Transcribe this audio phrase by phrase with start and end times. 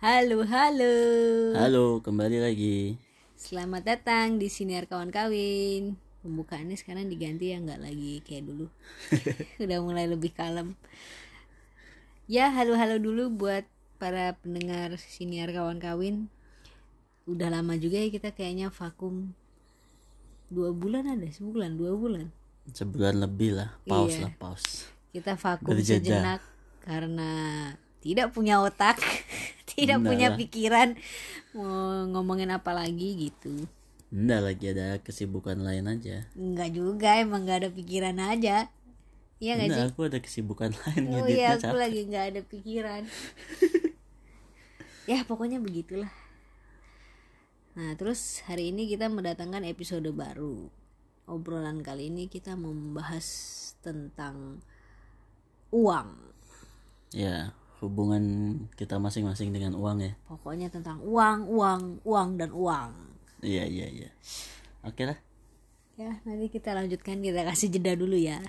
[0.00, 0.94] Halo, halo.
[1.56, 2.96] Halo, kembali lagi.
[3.36, 5.96] Selamat datang di Siniar Kawan Kawin.
[6.20, 8.66] Pembukaannya sekarang diganti ya, nggak lagi kayak dulu.
[9.64, 10.72] Udah mulai lebih kalem.
[12.24, 13.64] Ya, halo-halo dulu buat
[14.00, 16.32] para pendengar Siniar Kawan Kawin.
[17.28, 19.36] Udah lama juga ya kita kayaknya vakum.
[20.48, 22.32] Dua bulan ada, sebulan, dua bulan.
[22.72, 24.22] Sebulan lebih lah, pause Iya.
[24.28, 24.88] lah, pause.
[25.12, 26.00] Kita vakum Berjeda.
[26.00, 26.40] sejenak
[26.80, 27.30] karena
[28.00, 28.96] tidak punya otak,
[29.74, 30.36] tidak Benar punya lah.
[30.38, 30.88] pikiran
[31.54, 33.66] mau ngomongin apa lagi gitu.
[34.10, 36.26] Enggak lagi ada kesibukan lain aja.
[36.34, 38.66] Enggak juga, emang nggak ada pikiran aja.
[39.40, 39.82] Iya nggak sih?
[39.94, 41.78] Aku ada kesibukan lain Oh iya, aku capek.
[41.78, 43.02] lagi nggak ada pikiran.
[45.10, 46.10] ya pokoknya begitulah.
[47.78, 50.68] Nah terus hari ini kita mendatangkan episode baru.
[51.30, 53.26] Obrolan kali ini kita membahas
[53.80, 54.58] tentang
[55.70, 56.18] uang.
[57.14, 58.22] Ya, hubungan
[58.76, 60.12] kita masing-masing dengan uang ya.
[60.28, 62.92] Pokoknya tentang uang, uang, uang dan uang.
[63.40, 64.10] Iya, iya, iya.
[64.84, 65.16] Oke lah.
[65.96, 68.40] Ya, nanti kita lanjutkan kita kasih jeda dulu ya.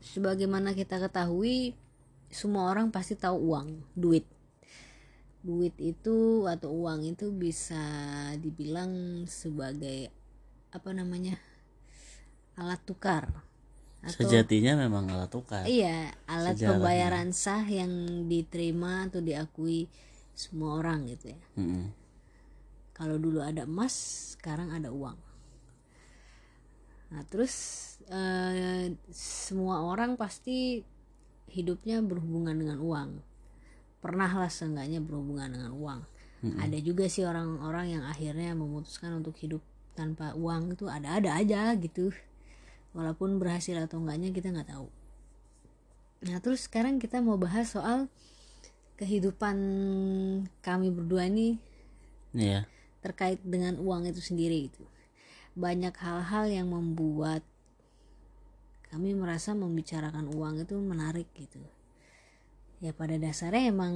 [0.00, 1.76] Sebagaimana kita ketahui,
[2.32, 4.24] semua orang pasti tahu uang, duit.
[5.44, 7.80] Duit itu atau uang itu bisa
[8.40, 10.08] dibilang sebagai
[10.72, 11.36] apa namanya?
[12.56, 13.45] alat tukar.
[14.06, 15.66] Atau Sejatinya memang alat tukar.
[15.66, 17.90] Iya, alat pembayaran sah yang
[18.30, 19.90] diterima atau diakui
[20.30, 21.40] semua orang gitu ya.
[21.58, 21.90] Mm-mm.
[22.94, 23.92] Kalau dulu ada emas,
[24.38, 25.18] sekarang ada uang.
[27.10, 27.54] Nah, terus
[28.06, 30.86] eh, semua orang pasti
[31.50, 33.10] hidupnya berhubungan dengan uang.
[33.98, 36.00] Pernah lah seenggaknya berhubungan dengan uang.
[36.46, 39.58] Ada juga sih orang-orang yang akhirnya memutuskan untuk hidup
[39.98, 42.14] tanpa uang itu ada-ada aja gitu.
[42.96, 44.88] Walaupun berhasil atau enggaknya kita nggak tahu.
[46.24, 48.08] Nah, terus sekarang kita mau bahas soal
[48.96, 49.56] kehidupan
[50.64, 51.60] kami berdua nih
[52.32, 52.64] Iya.
[53.04, 54.84] terkait dengan uang itu sendiri itu
[55.52, 57.44] banyak hal-hal yang membuat
[58.88, 61.60] kami merasa membicarakan uang itu menarik gitu
[62.80, 63.92] ya pada dasarnya emang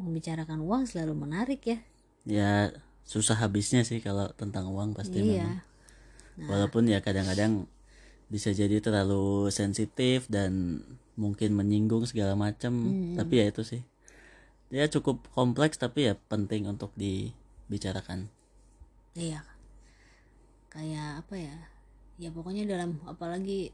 [0.00, 1.78] membicarakan uang selalu menarik ya
[2.24, 2.68] Ya,
[3.04, 5.60] susah habisnya sih kalau tentang uang pasti memang.
[6.36, 7.64] iya Walaupun ya kadang-kadang
[8.34, 10.82] bisa jadi terlalu sensitif dan
[11.22, 12.72] mungkin menyinggung segala macam,
[13.18, 13.82] tapi ya itu sih.
[14.70, 18.20] Ya cukup kompleks tapi ya penting untuk dibicarakan.
[19.14, 19.42] iya.
[20.70, 21.56] Kayak apa ya?
[22.20, 23.72] Ya pokoknya dalam apalagi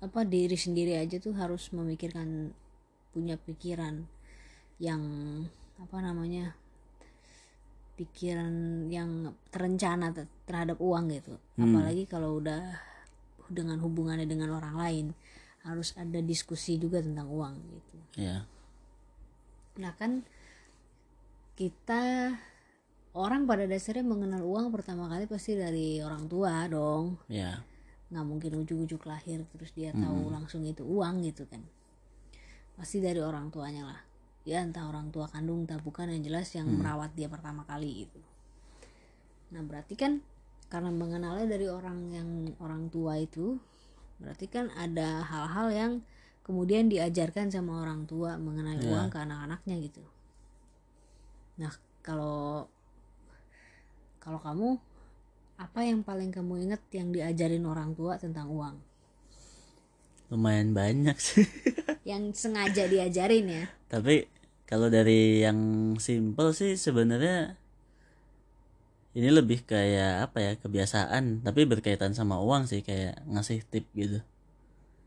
[0.00, 2.54] apa diri sendiri aja tuh harus memikirkan
[3.12, 4.06] punya pikiran
[4.78, 5.02] yang
[5.82, 6.54] apa namanya
[7.98, 11.34] pikiran yang terencana ter- terhadap uang gitu.
[11.58, 12.78] Apalagi kalau udah
[13.48, 15.06] dengan hubungannya dengan orang lain
[15.66, 18.42] harus ada diskusi juga tentang uang gitu Ya.
[19.78, 20.26] Nah kan
[21.54, 22.34] kita
[23.14, 27.14] orang pada dasarnya mengenal uang pertama kali pasti dari orang tua dong.
[27.30, 27.62] Ya.
[28.10, 31.62] Nggak mungkin ujuk-ujuk lahir terus dia tahu langsung itu uang gitu kan.
[32.74, 34.00] Pasti dari orang tuanya lah.
[34.42, 38.20] Ya entah orang tua kandung entah bukan yang jelas yang merawat dia pertama kali itu.
[39.54, 40.26] Nah berarti kan
[40.68, 42.28] karena mengenalnya dari orang yang
[42.60, 43.56] orang tua itu
[44.20, 45.92] berarti kan ada hal-hal yang
[46.44, 48.88] kemudian diajarkan sama orang tua mengenai Ya.
[48.88, 50.04] uang ke anak-anaknya gitu.
[51.60, 51.72] Nah
[52.04, 52.68] kalau
[54.18, 54.68] kalau kamu
[55.58, 58.76] apa yang paling kamu ingat yang diajarin orang tua tentang uang?
[60.28, 61.48] Lumayan banyak sih.
[62.08, 63.64] Yang sengaja diajarin ya?
[63.88, 64.28] tapi
[64.68, 65.56] kalau dari yang
[65.96, 67.56] simple sih sebenarnya
[69.18, 74.18] ini lebih kayak apa ya kebiasaan tapi berkaitan sama uang sih kayak ngasih tip gitu.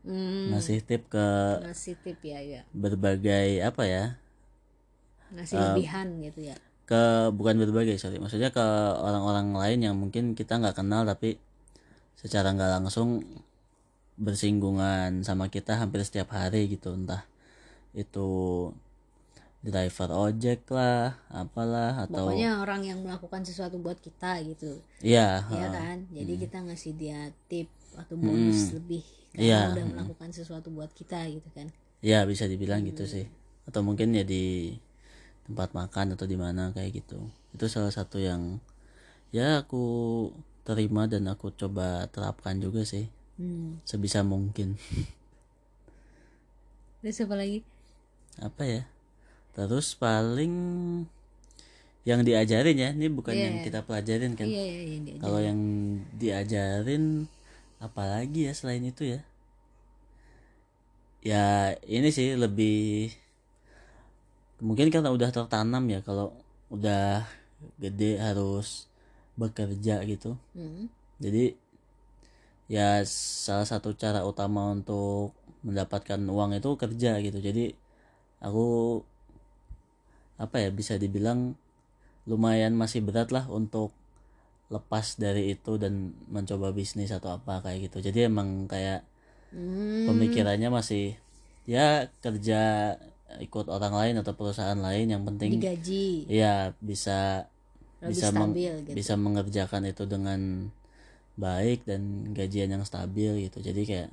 [0.06, 1.26] Hmm, ngasih tip ke
[1.62, 4.04] ngasih tip ya ya, berbagai apa ya
[5.34, 6.56] ngasih lebihan gitu ya.
[6.88, 7.02] ke
[7.38, 8.18] bukan berbagai sorry.
[8.22, 8.64] Maksudnya ke
[9.06, 11.38] orang-orang lain yang mungkin kita nggak kenal tapi
[12.20, 13.08] secara nggak langsung
[14.20, 16.88] bersinggungan sama kita hampir setiap hari gitu.
[16.98, 17.22] Entah
[17.96, 18.28] itu
[19.62, 24.72] driver ojek lah apalah atau Pokoknya orang yang melakukan sesuatu buat kita gitu,
[25.02, 25.74] iya ya ha.
[25.76, 25.96] kan?
[26.16, 27.20] Jadi kita ngasih dia
[27.50, 27.68] tip
[28.00, 29.02] atau bonus lebih
[29.36, 31.68] karena Iya, udah melakukan sesuatu buat kita gitu kan?
[32.02, 33.26] ya bisa dibilang gitu sih
[33.68, 34.74] atau mungkin ya di
[35.46, 37.18] tempat makan atau di mana kayak gitu
[37.54, 38.58] itu salah satu yang
[39.34, 39.84] ya aku
[40.66, 43.06] terima dan aku coba terapkan juga sih
[43.40, 43.80] Hmm.
[43.88, 44.76] sebisa mungkin
[47.02, 47.58] Terus apa lagi?
[48.40, 48.82] apa ya
[49.56, 50.54] terus paling
[52.02, 53.64] yang diajarin ya ini bukan Iya, yang iya.
[53.66, 55.22] kita pelajarin kan iya yang diajarin.
[55.22, 55.60] kalau yang
[56.18, 57.04] diajarin
[57.78, 59.20] apalagi ya selain itu ya
[61.22, 63.12] ya ini sih lebih
[64.62, 66.30] mungkin karena udah tertanam ya kalau
[66.70, 67.26] udah
[67.82, 68.86] gede harus
[69.40, 70.86] bekerja gitu Hmm.
[71.22, 71.56] jadi
[72.70, 73.04] ya
[73.44, 75.34] salah satu cara utama untuk
[75.66, 77.64] mendapatkan uang itu kerja gitu jadi
[78.46, 78.64] aku
[80.42, 81.54] apa ya bisa dibilang
[82.26, 83.94] lumayan masih berat lah untuk
[84.74, 87.98] lepas dari itu dan mencoba bisnis atau apa kayak gitu.
[88.10, 89.06] Jadi emang kayak
[89.52, 90.08] Hmm.
[90.08, 91.12] pemikirannya masih
[91.68, 92.60] ya kerja
[93.38, 96.24] ikut orang lain atau perusahaan lain yang penting digaji.
[96.24, 97.44] ya bisa
[98.00, 98.94] lebih bisa meng- stabil gitu.
[98.96, 100.40] bisa mengerjakan itu dengan
[101.36, 103.60] baik dan gajian yang stabil gitu.
[103.60, 104.10] Jadi kayak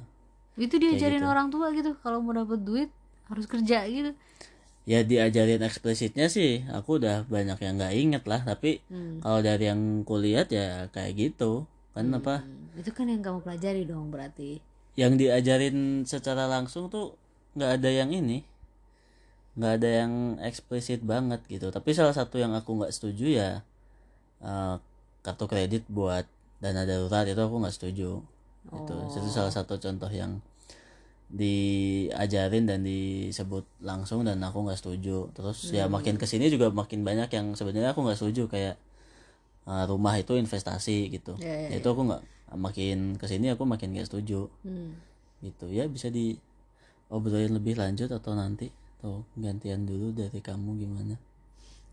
[0.60, 1.32] itu diajarin gitu.
[1.32, 1.96] orang tua gitu.
[2.04, 2.90] Kalau mau dapet duit
[3.32, 4.12] harus kerja gitu
[4.90, 6.66] ya diajarin eksplisitnya sih.
[6.74, 9.22] Aku udah banyak yang nggak inget lah tapi Hmm.
[9.22, 11.70] kalau dari yang kulihat ya kayak gitu.
[11.94, 12.42] Kan apa?
[12.42, 14.58] Hmm, itu kan yang kamu pelajari dong berarti.
[14.98, 15.78] Yang diajarin
[16.10, 17.14] secara langsung tuh
[17.54, 18.42] nggak ada yang ini.
[19.54, 21.70] Nggak ada yang eksplisit banget gitu.
[21.70, 23.50] Tapi salah satu yang aku nggak setuju ya
[24.42, 24.76] eh,
[25.22, 26.26] kartu kredit buat
[26.64, 28.26] dana darurat itu aku nggak setuju.
[28.74, 30.42] Itu itu salah satu contoh yang
[31.30, 35.30] diajarin dan disebut langsung dan aku nggak setuju.
[35.38, 38.76] Terus ya makin ke sini juga makin banyak yang sebenarnya aku nggak setuju kayak
[39.70, 41.38] eh, rumah itu investasi gitu.
[41.38, 42.24] Ya, ya, Ya, itu aku nggak
[42.58, 44.50] makin ke sini aku makin nggak setuju.
[44.66, 44.98] Hmm.
[45.40, 45.72] gitu.
[45.72, 46.36] Ya bisa di
[47.08, 48.68] obrolin lebih lanjut atau nanti
[49.00, 51.16] atau gantian dulu dari kamu gimana?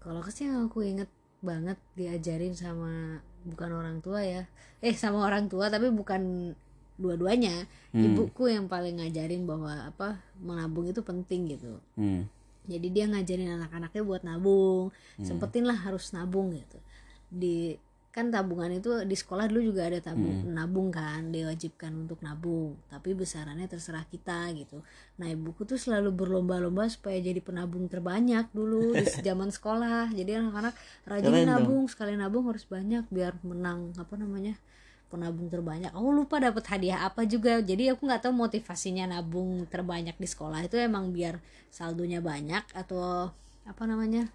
[0.02, 1.06] Kalau sih yang aku inget
[1.44, 4.42] banget diajarin sama bukan orang tua ya.
[4.82, 6.52] Eh sama orang tua tapi bukan
[6.96, 7.69] dua-duanya.
[7.96, 11.81] Ibuku yang paling ngajarin bahwa apa menabung itu penting gitu.
[11.96, 12.28] Hmm.
[12.66, 14.90] jadi dia ngajarin anak-anaknya buat nabung.
[15.22, 16.82] Sempetin lah harus nabung gitu.
[17.31, 17.78] Di
[18.16, 22.75] kan tabungan itu di sekolah dulu juga ada tabung nabung kan diwajibkan untuk nabung.
[22.90, 24.82] Tapi besarannya terserah kita gitu.
[25.20, 30.10] Nah ibuku tuh selalu berlomba-lomba supaya jadi penabung terbanyak dulu di zaman sekolah.
[30.10, 30.75] Jadi anak-anak
[31.06, 31.50] rajin Keren dong.
[31.54, 34.58] nabung sekali nabung harus banyak biar menang apa namanya
[35.06, 35.94] penabung terbanyak.
[35.94, 37.62] Aku lupa dapat hadiah apa juga.
[37.62, 41.38] Jadi aku nggak tahu motivasinya nabung terbanyak di sekolah itu emang biar
[41.70, 43.30] saldonya banyak atau
[43.66, 44.26] apa namanya?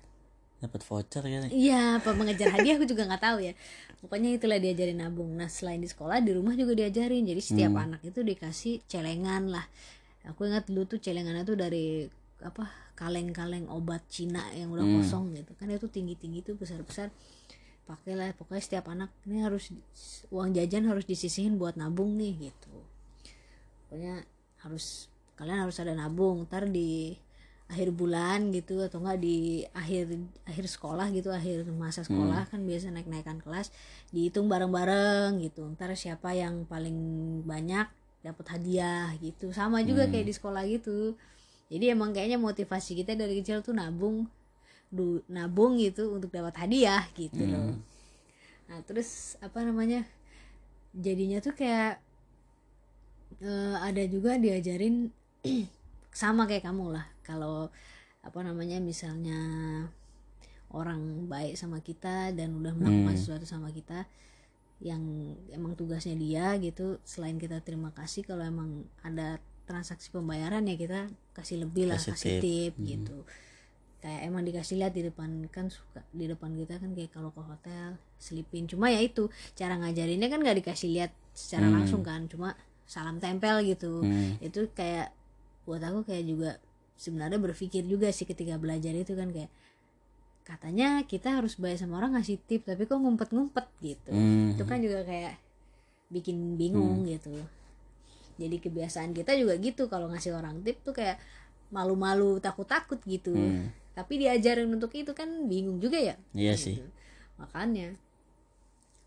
[0.62, 3.54] Dapat voucher kan iya apa mengejar hadiah aku juga nggak tahu ya.
[4.00, 5.34] Pokoknya itulah diajarin nabung.
[5.34, 7.26] Nah selain di sekolah di rumah juga diajarin.
[7.28, 9.66] Jadi setiap anak itu dikasih celengan lah.
[10.30, 12.06] Aku ingat dulu tuh celengannya tuh dari
[12.42, 15.58] apa kaleng-kaleng obat Cina yang udah kosong gitu.
[15.58, 17.10] Kan itu tinggi-tinggi tuh besar-besar
[17.92, 19.76] pakailah pokoknya setiap anak ini harus
[20.32, 22.76] uang jajan harus disisihin buat nabung nih gitu.
[23.88, 24.24] Pokoknya
[24.64, 27.20] harus kalian harus ada nabung ntar di
[27.72, 30.12] akhir bulan gitu atau enggak di akhir
[30.44, 33.72] akhir sekolah gitu akhir masa sekolah kan biasa naik naikan kelas
[34.12, 35.68] dihitung bareng bareng gitu.
[35.76, 36.96] Ntar siapa yang paling
[37.44, 37.88] banyak
[38.24, 39.52] dapat hadiah gitu.
[39.52, 41.16] Sama juga kayak di sekolah gitu.
[41.72, 44.28] Jadi emang kayaknya motivasi kita dari kecil tuh nabung
[44.92, 47.80] du, nabung gitu untuk dapat hadiah gitu loh.
[48.68, 50.04] Nah terus apa namanya
[50.92, 52.04] jadinya tuh kayak
[53.42, 55.10] eh, ada juga diajarin
[56.12, 57.08] sama kayak kamu lah.
[57.24, 57.72] Kalau
[58.22, 59.40] apa namanya misalnya
[60.72, 64.08] orang baik sama kita dan udah melakukan sesuatu sama kita
[64.82, 65.02] yang
[65.54, 69.38] emang tugasnya dia gitu selain kita terima kasih kalau emang ada
[69.70, 71.00] transaksi pembayaran ya kita
[71.38, 72.42] kasih lebih lah Kasih kasih tip.
[72.42, 73.18] tip, gitu
[74.02, 77.42] kayak emang dikasih lihat di depan kan suka di depan kita kan kayak kalau ke
[77.42, 78.66] hotel selipin.
[78.66, 82.58] Cuma ya itu cara ngajarinnya kan nggak dikasih lihat secara langsung kan cuma
[82.90, 84.02] salam tempel gitu.
[84.04, 84.36] Hmm.
[84.42, 85.14] itu kayak
[85.64, 86.52] buat aku kayak juga
[86.98, 89.54] sebenarnya berpikir juga sih ketika belajar itu kan kayak
[90.42, 94.12] katanya kita harus bayar sama orang ngasih tip tapi kok ngumpet-ngumpet gitu.
[94.12, 94.58] Hmm.
[94.58, 95.38] itu kan juga kayak
[96.12, 97.32] bikin bingung gitu.
[98.42, 101.22] Jadi kebiasaan kita juga gitu kalau ngasih orang tip tuh kayak
[101.72, 103.32] malu-malu takut-takut gitu.
[103.32, 103.72] Hmm.
[103.92, 106.88] Tapi diajarin untuk itu kan bingung juga ya iya sih gitu.
[107.40, 107.96] makanya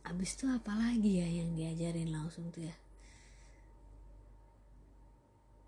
[0.05, 2.77] abis itu apa lagi ya yang diajarin langsung tuh ya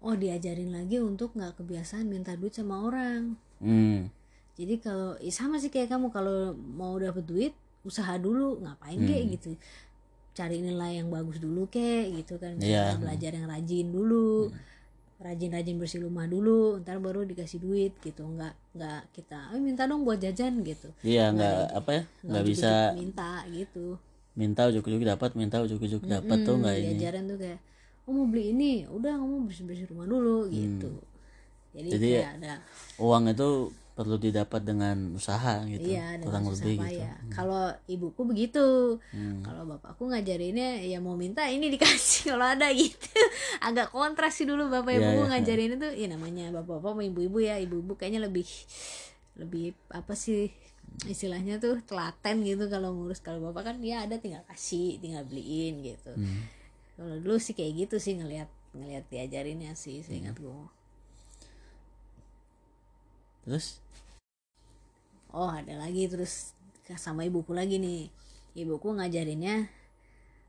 [0.04, 4.12] oh diajarin lagi untuk nggak kebiasaan minta duit sama orang hmm.
[4.60, 7.52] jadi kalau ya sama sih kayak kamu kalau mau dapet duit
[7.86, 9.30] usaha dulu ngapain Hmm.
[9.32, 9.56] gitu
[10.36, 12.60] cari nilai yang bagus dulu kek gitu kan.
[12.60, 14.52] Misalnya belajar yang rajin dulu
[15.16, 18.22] rajin-rajin bersih rumah dulu ntar baru dikasih duit gitu.
[18.24, 20.92] Nggak nggak kita "Eh, minta dong buat jajan gitu.
[21.00, 23.96] Iya nggak apa ya nggak bisa minta gitu.
[24.36, 26.84] minta ujuk-ujuk dapat minta ujuk-ujuk dapat tuh nggak ini.
[26.92, 27.60] diajarin tuh kayak
[28.04, 30.92] oh mau beli ini udah kamu bersih bersih rumah dulu gitu.
[31.72, 31.92] Jadi, Hmm.
[31.96, 32.52] Jadi kayak ada
[33.00, 33.48] uang itu
[33.96, 36.84] perlu didapat dengan usaha gitu iya kurang lebih gitu.
[36.84, 39.00] Payah kalau ibuku begitu.
[39.40, 42.28] Kalau bapakku ngajarinnya ya mau minta ini dikasih.
[42.36, 43.08] Kalau ada gitu.
[43.58, 45.28] Agak kontras sih dulu bapak Iya, ibu iya.
[45.32, 47.56] ngajarin itu ya namanya bapak-bapak sama ibu-ibu ya.
[47.56, 48.44] Ibu-ibu kayaknya lebih
[49.40, 50.52] lebih apa sih
[51.08, 53.24] istilahnya tuh telaten gitu kalau ngurus.
[53.24, 56.12] Kalau bapak kan dia ada tinggal kasih tinggal beliin gitu.
[56.12, 56.44] Hmm.
[56.96, 60.08] kalau dulu sih kayak gitu sih ngelihat ngelihat diajarinnya sih Hmm.
[60.08, 60.52] seingat gue
[63.46, 63.78] terus?
[65.30, 66.52] Oh ada lagi terus
[66.98, 68.10] sama ibuku lagi nih.
[68.58, 69.70] Ibuku ngajarinnya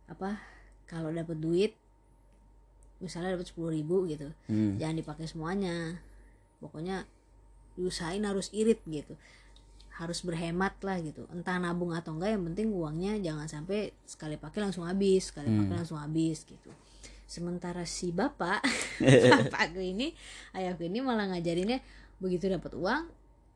[0.07, 0.41] apa
[0.87, 1.71] kalau dapat duit
[3.03, 4.81] misalnya dapat sepuluh ribu gitu hmm.
[4.81, 6.01] jangan dipakai semuanya.
[6.57, 7.05] Pokoknya
[7.77, 9.13] diusahain harus irit gitu.
[9.93, 11.29] Harus berhemat lah gitu.
[11.29, 15.75] Entah nabung atau enggak yang penting uangnya jangan sampai sekali pakai langsung habis sekali pakai
[15.85, 16.73] langsung habis gitu.
[17.27, 18.63] Sementara si bapak
[19.45, 20.15] bapakku ini
[20.57, 21.83] ayahku ini malah ngajarinnya
[22.17, 23.03] begitu dapat uang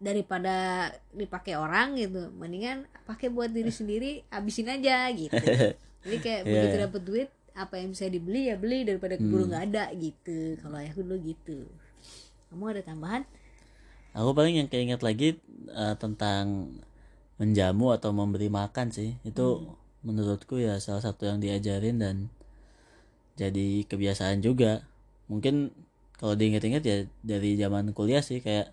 [0.01, 5.37] daripada dipakai orang gitu mendingan pakai buat diri sendiri habisin aja gitu.
[6.05, 6.83] Jadi kayak begitu Iya.
[6.89, 10.57] dapat duit apa yang bisa dibeli ya beli daripada keburu nggak ada gitu.
[10.57, 11.69] Kalau ayahku dulu gitu.
[12.49, 13.21] Kamu ada tambahan?
[14.17, 15.37] Aku paling yang keinget lagi
[15.69, 16.73] eh, tentang
[17.37, 19.21] menjamu atau memberi makan sih.
[19.21, 22.15] Itu menurutku ya salah satu yang diajarin dan
[23.37, 24.81] jadi kebiasaan juga.
[25.29, 25.69] Mungkin
[26.21, 28.69] kalau diinget-inget ya dari zaman kuliah sih kayak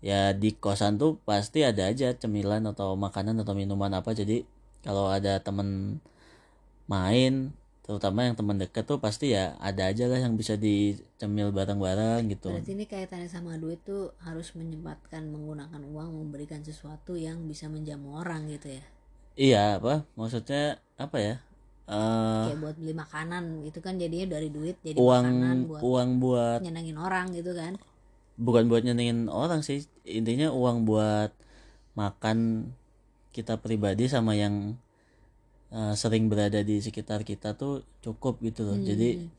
[0.00, 4.16] ya di kosan tuh pasti ada aja cemilan atau makanan atau minuman apa.
[4.16, 4.48] Jadi
[4.80, 6.00] kalau ada temen
[6.88, 7.52] main
[7.84, 12.50] terutama yang teman dekat tuh pasti ya ada aja lah yang bisa dicemil bareng-bareng gitu.
[12.50, 18.16] Berarti ini kaitannya sama duit tuh harus menyempatkan menggunakan uang memberikan sesuatu yang bisa menjamu
[18.18, 18.84] orang gitu ya?
[19.36, 20.08] Iya apa?
[20.16, 21.34] Maksudnya apa ya
[21.86, 26.10] Eh kayak buat beli makanan itu kan jadinya dari duit jadi uang makanan buat uang
[26.18, 27.78] buat nyenengin orang gitu kan.
[28.34, 31.30] Bukan buat nyenengin orang sih intinya uang buat
[31.94, 32.70] makan
[33.30, 34.74] kita pribadi sama yang
[35.70, 38.82] eh, sering berada di sekitar kita tuh cukup gitu loh.
[38.82, 39.30] Jadi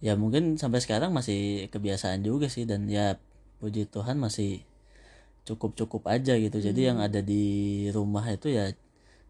[0.00, 3.20] ya mungkin sampai sekarang masih kebiasaan juga sih dan ya
[3.60, 4.64] puji Tuhan masih
[5.44, 6.64] cukup cukup aja gitu.
[6.64, 8.72] Jadi yang ada di rumah itu ya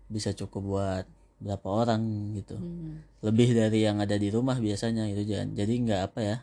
[0.06, 2.58] bisa cukup buat berapa orang gitu.
[2.58, 3.02] Hmm.
[3.18, 6.36] lebih dari yang ada di rumah biasanya gitu jangan jadi nggak apa ya.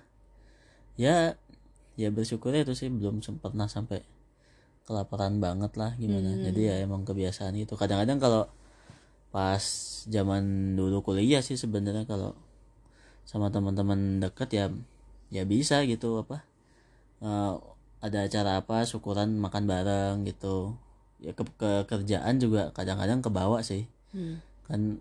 [1.00, 1.16] Ya
[1.96, 4.04] ya bersyukur itu sih belum sem- pernah sampai
[4.84, 6.36] kelaparan banget lah gimana.
[6.46, 7.74] Jadi ya emang kebiasaan itu.
[7.80, 8.44] Kadang-kadang kalau
[9.32, 9.64] pas
[10.08, 12.36] zaman dulu kuliah sih sebenarnya kalau
[13.28, 14.66] sama teman-teman deket ya
[15.34, 16.46] ya bisa gitu apa
[17.24, 17.54] eh,
[18.06, 20.76] ada acara apa syukuran makan bareng gitu.
[21.24, 23.88] Ya ke, ke kerjaan juga kadang-kadang kebawa sih.
[24.12, 24.44] Hmm.
[24.68, 24.98] Kan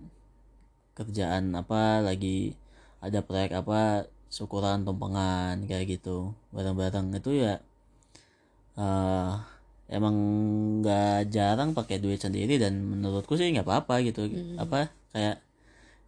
[0.94, 2.54] kerjaan apa lagi
[3.02, 7.14] ada proyek apa syukuran tumpengan kayak gitu bareng-bareng.
[7.18, 7.58] Itu ya
[8.74, 9.32] eh
[9.90, 10.16] emang
[10.82, 14.26] nggak jarang pakai duit sendiri dan menurutku sih nggak apa-apa gitu.
[14.58, 15.42] Apa kayak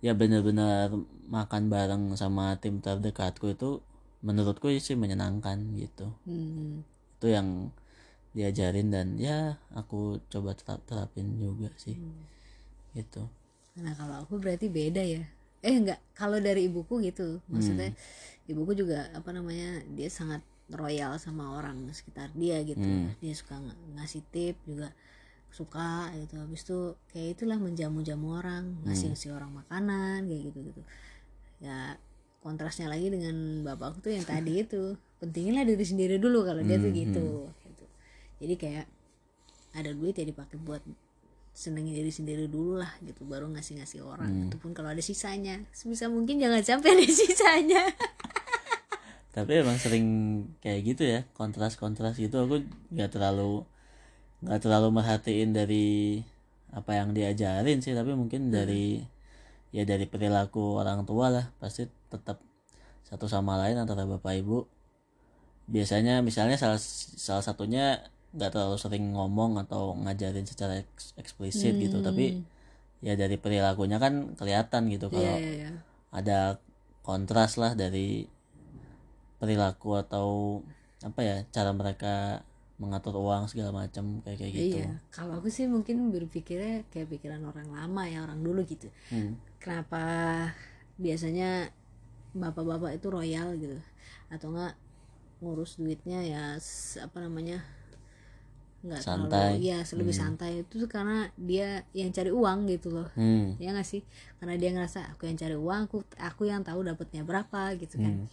[0.05, 0.93] ya bener-bener
[1.27, 3.83] makan bareng sama tim terdekatku itu
[4.23, 6.11] menurutku sih menyenangkan gitu.
[6.27, 6.83] Hmm.
[7.17, 7.73] itu yang
[8.37, 11.97] diajarin dan ya aku coba terap- terapin juga sih.
[12.93, 13.25] Gitu
[13.77, 15.23] Nah kalau aku berarti beda ya.
[15.61, 17.41] Eh enggak, kalau dari ibuku gitu.
[17.53, 17.91] Maksudnya
[18.47, 20.41] ibuku juga apa namanya dia sangat
[20.71, 22.83] royal sama orang sekitar dia gitu.
[23.21, 24.93] Dia suka ng- ngasih tip juga
[25.51, 26.37] suka gitu.
[26.39, 26.79] Habis itu
[27.11, 30.83] kayak itulah menjamu-jamu orang, ngasih-ngasih orang makanan kayak gitu gitu.
[31.61, 31.97] Ya
[32.45, 36.93] kontrasnya lagi dengan bapakku tuh yang tadi itu pentinginlah diri sendiri dulu kalau dia tuh
[36.95, 37.27] gitu
[37.67, 37.85] gitu.
[38.41, 38.87] Jadi kayak
[39.73, 40.81] ada duit ya dipakai buat
[41.57, 45.65] senengin diri sendiri dulu lah gitu baru ngasih-ngasih orang itu pun kalau ada sisanya.
[45.73, 47.83] Sebisa mungkin jangan sampai ada sisanya.
[49.33, 50.07] Tapi emang sering
[50.61, 52.45] kayak gitu ya kontras-kontras gitu.
[52.45, 52.61] Aku
[52.93, 53.65] nggak terlalu
[54.45, 56.21] nggak terlalu merhatiin dari
[56.77, 59.01] apa yang diajarin sih tapi mungkin dari
[59.73, 61.57] ya dari perilaku orang tua lah.
[61.57, 62.45] Pasti tetap
[63.01, 64.69] satu sama lain antara bapak ibu.
[65.73, 66.77] Biasanya misalnya salah
[67.17, 72.05] salah satunya nggak terlalu sering ngomong atau ngajarin secara eks- eksplisit gitu.
[72.05, 72.45] Tapi
[73.01, 75.71] ya dari perilakunya kan kelihatan gitu kalau Iya, iya.
[76.13, 76.61] ada
[77.01, 78.29] kontras lah dari
[79.37, 80.61] perilaku atau
[81.05, 82.41] apa ya cara mereka
[82.77, 84.77] mengatur uang segala macam kayak kayak gitu.
[84.85, 88.89] Iya kalau aku sih mungkin berpikirnya kayak pikiran orang lama ya orang dulu gitu.
[89.13, 89.37] Hmm.
[89.57, 90.05] kenapa
[91.01, 91.73] biasanya
[92.37, 93.77] bapak-bapak itu royal gitu?
[94.29, 94.77] Atau enggak
[95.41, 96.43] ngurus duitnya ya
[97.01, 97.61] apa namanya
[98.87, 99.59] nggak Santai.
[99.59, 100.51] terlalu ya lebih santai.
[100.63, 103.09] Itu karena dia yang cari uang gitu loh.
[103.19, 103.59] Hmm.
[103.59, 104.07] ya nggak sih?
[104.39, 108.27] Karena dia ngerasa aku yang cari uang aku aku yang tahu dapatnya berapa gitu kan.
[108.27, 108.29] Hmm.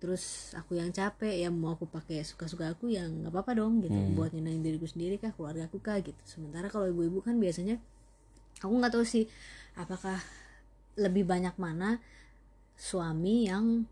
[0.00, 3.92] terus aku yang capek ya mau aku pakai suka-suka aku yang nggak apa-apa dong gitu.
[4.16, 6.16] Buat nyenengin diriku sendiri kah keluarga aku kah gitu.
[6.24, 7.76] Sementara kalau ibu-ibu kan biasanya
[8.64, 9.28] aku nggak tahu sih
[9.76, 10.16] apakah
[10.96, 12.00] lebih banyak mana
[12.80, 13.84] suami yang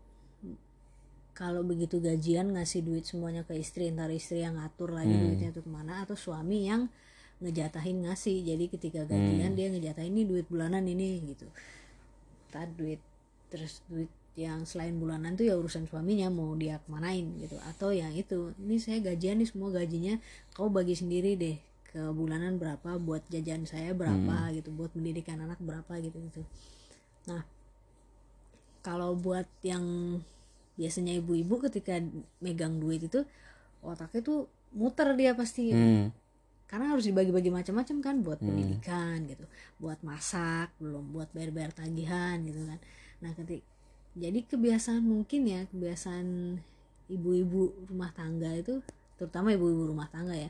[1.39, 5.63] kalau begitu gajian ngasih duit semuanya ke istri entar istri yang ngatur lagi duitnya tuh
[5.63, 6.91] ke mana atau suami yang
[7.39, 8.43] ngejatahin ngasih.
[8.43, 11.47] Jadi ketika gajian dia ngejatahin ini duit bulanan ini gitu.
[12.51, 12.99] Tak duit
[13.47, 17.55] terus duit yang selain bulanan tuh ya urusan suaminya mau dia kemanain gitu.
[17.71, 20.19] Atau yang itu ini saya gajian nih semua gajinya
[20.51, 21.55] kau bagi sendiri deh
[21.87, 26.43] ke bulanan berapa buat jajan saya berapa gitu buat pendidikan anak berapa gitu gitu.
[27.31, 27.47] Nah
[28.83, 30.19] kalau buat yang
[30.79, 31.99] biasanya ibu-ibu ketika
[32.39, 33.27] megang duit itu
[33.83, 34.39] otaknya tuh
[34.71, 36.07] muter dia pasti hmm.
[36.71, 39.43] karena harus dibagi-bagi macam-macam kan buat pendidikan gitu
[39.75, 42.79] buat masak belum buat bayar-bayar tagihan gitu kan.
[43.19, 43.67] Nah ketik
[44.15, 46.57] jadi kebiasaan mungkin ya kebiasaan
[47.11, 48.79] ibu-ibu rumah tangga itu
[49.19, 50.47] terutama ibu-ibu rumah tangga ya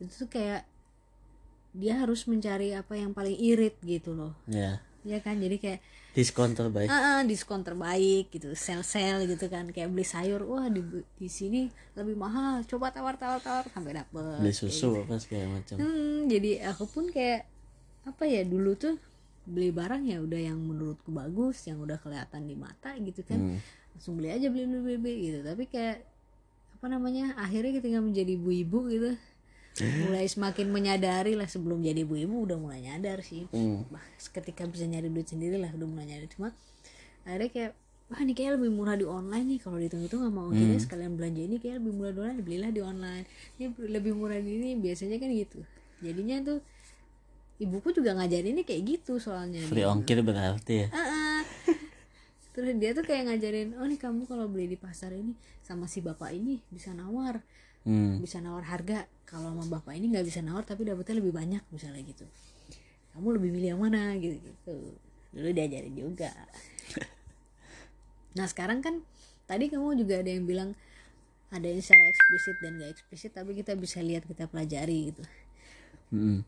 [0.00, 0.64] itu tuh kayak
[1.76, 4.32] dia harus mencari apa yang paling irit gitu loh.
[4.48, 5.80] Ya ya kan jadi kayak
[6.12, 10.84] diskon terbaik ah, diskon terbaik gitu sel sel gitu kan kayak beli sayur wah di
[11.16, 15.76] di sini lebih mahal coba tawar tawar tawar sampai dapet beli susu apa segala macam
[15.80, 17.48] Hmm, jadi aku pun kayak
[18.04, 19.00] apa ya dulu tuh
[19.48, 23.40] beli barang ya udah yang menurutku bagus, yang udah kelihatan di mata gitu kan.
[23.40, 23.58] Hmm.
[23.96, 25.40] Langsung beli aja beli beli beli gitu.
[25.40, 26.04] Tapi kayak
[26.78, 27.32] apa namanya?
[27.40, 29.10] Akhirnya ketika menjadi ibu-ibu gitu
[29.84, 33.46] mulai semakin menyadari lah sebelum jadi ibu-ibu udah mulai nyadar sih.
[33.52, 33.86] Hmm.
[33.92, 36.28] Bah, ketika bisa nyari duit sendiri lah udah mulai nyadar.
[36.32, 36.48] Cuma
[37.28, 37.72] akhirnya kayak
[38.08, 41.56] wah ini kayak lebih murah di online nih kalau dihitung-hitung sama ongkirnya sekalian belanja ini
[41.60, 43.24] kayak lebih murah di online belilah di online.
[43.60, 45.60] Ini lebih murah di ini biasanya kan gitu.
[46.00, 46.58] Jadinya tuh
[47.58, 49.60] ibuku juga ngajarin ini kayak gitu soalnya.
[49.68, 50.88] Free ongkir berarti ya?
[50.94, 51.40] Ah, ah.
[52.56, 56.02] terus dia tuh kayak ngajarin oh nih kamu kalau beli di pasar ini sama si
[56.02, 57.44] bapak ini bisa nawar.
[57.88, 58.20] Hmm.
[58.20, 62.00] bisa nawar harga kalau sama bapak ini nggak bisa nawar tapi dapetnya lebih banyak misalnya
[62.00, 62.24] gitu.
[63.12, 64.16] Kamu lebih milih yang mana?
[64.16, 64.76] Gitu gitu.
[65.36, 66.32] Dulu diajarin juga.
[68.36, 69.02] Nah sekarang kan
[69.50, 70.78] tadi kamu juga ada yang bilang
[71.48, 75.22] ada yang secara eksplisit dan gak eksplisit tapi kita bisa lihat kita pelajari gitu.
[76.14, 76.40] Hmm.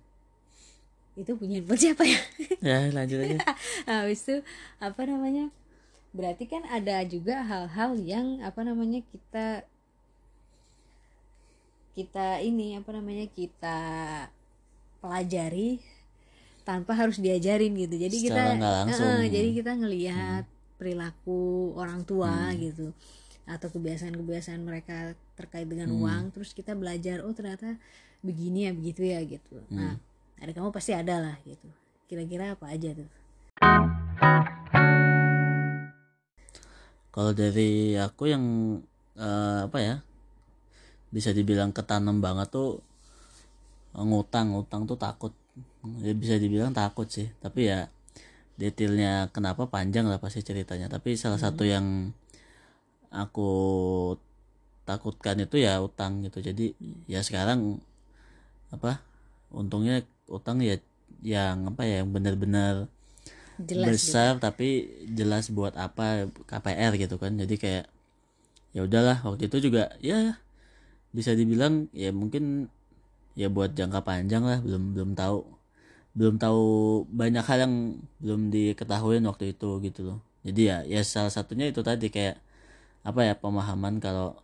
[1.19, 2.21] itu punya handphone siapa ya?
[2.71, 3.38] Ya lanjut aja.
[3.90, 4.37] Habis itu
[4.79, 5.51] apa namanya?
[6.14, 9.66] Berarti kan ada juga hal-hal yang apa namanya kita
[11.94, 13.79] kita ini apa namanya kita
[15.03, 15.83] pelajari
[16.62, 17.94] tanpa harus diajarin gitu.
[17.98, 19.14] Jadi kita Secara nggak langsung.
[19.24, 20.44] Eh, jadi kita ngelihat
[20.79, 22.94] perilaku orang tua gitu
[23.50, 27.74] atau kebiasaan-kebiasaan mereka terkait dengan uang terus kita belajar oh ternyata
[28.22, 29.59] begini ya begitu ya gitu.
[29.74, 29.98] Nah
[30.40, 31.66] ada kamu pasti ada lah gitu.
[32.07, 33.11] Kira-kira apa aja tuh?
[37.11, 38.44] Kalau dari aku yang
[39.18, 39.96] eh, apa ya
[41.11, 42.83] bisa dibilang ketanam banget tuh
[43.99, 45.33] eh, ngutang ngutang tuh takut.
[46.05, 47.90] Ya bisa dibilang takut sih tapi ya
[48.61, 50.87] detailnya kenapa panjang lah pasti ceritanya.
[50.92, 52.14] Tapi salah satu yang
[53.11, 53.51] aku
[54.87, 56.44] takutkan itu ya utang gitu.
[56.44, 56.77] Jadi
[57.11, 57.81] ya sekarang
[58.70, 59.03] apa
[59.51, 60.79] untungnya utang ya
[61.27, 62.87] yang apa ya yang benar-benar
[63.61, 63.92] jelas gitu.
[63.92, 67.35] besar tapi jelas buat apa KPR gitu kan.
[67.37, 67.87] Jadi kayak
[68.70, 70.38] ya udahlah waktu itu juga ya
[71.11, 72.70] bisa dibilang ya mungkin
[73.35, 75.42] ya buat jangka panjang lah belum belum tahu.
[76.11, 76.62] Belum tahu
[77.07, 77.75] banyak hal yang
[78.18, 80.18] belum diketahui waktu itu gitu loh.
[80.42, 82.40] Jadi ya ya salah satunya itu tadi kayak
[83.07, 84.37] apa ya pemahaman kalau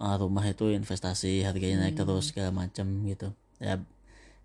[0.00, 3.34] ah, rumah itu investasi harganya naik terus segala macam gitu.
[3.58, 3.82] Ya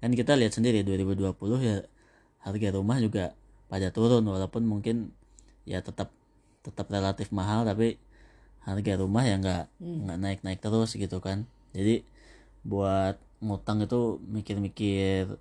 [0.01, 1.31] kan kita lihat sendiri 2020
[1.63, 1.85] ya
[2.43, 3.31] harga rumah juga
[3.71, 5.15] pada turun walaupun mungkin
[5.63, 6.11] ya tetap
[6.63, 7.95] tetap relatif mahal tapi
[8.67, 12.05] harga rumah ya nggak nggak naik naik terus gitu kan jadi
[12.63, 15.35] buat ngutang itu mikir-mikir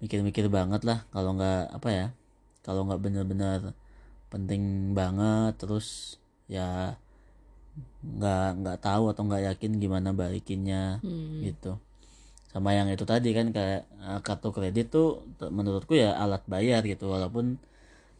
[0.00, 1.04] mikir-mikir banget lah.
[1.12, 2.06] Kalau nggak apa ya
[2.64, 3.60] kalau nggak bener-bener
[4.32, 6.18] penting banget terus
[6.50, 6.98] ya
[8.02, 11.02] nggak nggak tahu atau nggak yakin gimana balikinnya
[11.44, 11.76] gitu.
[12.50, 17.10] Sama yang itu tadi kan kayak eh, kartu kredit tuh menurutku ya alat bayar gitu.
[17.12, 17.60] Walaupun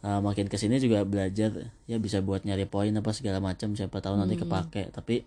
[0.04, 3.98] eh, makin ke sini juga belajar ya bisa buat nyari poin apa segala macam siapa
[4.04, 4.92] tahu nanti kepake.
[4.92, 5.24] Tapi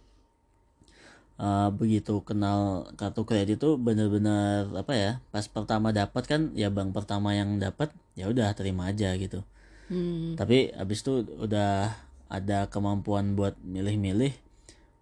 [1.39, 6.91] eh, begitu kenal kartu kredit tuh bener-bener apa ya pas pertama dapat kan ya bank
[6.93, 9.41] pertama yang dapat ya udah terima aja gitu.
[9.89, 10.37] Hmm.
[10.37, 11.89] tapi abis itu udah
[12.29, 14.37] ada kemampuan buat milih-milih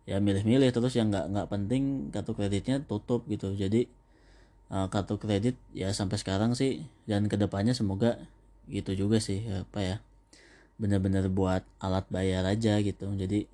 [0.08, 1.84] ya milih-milih terus yang nggak nggak penting
[2.16, 3.52] kartu kreditnya tutup gitu.
[3.52, 3.92] Jadi
[4.72, 8.16] eh, kartu kredit ya sampai sekarang sih dan ke depannya semoga
[8.72, 9.96] gitu juga sih apa ya
[10.80, 13.12] bener-bener buat alat bayar aja gitu.
[13.20, 13.52] Jadi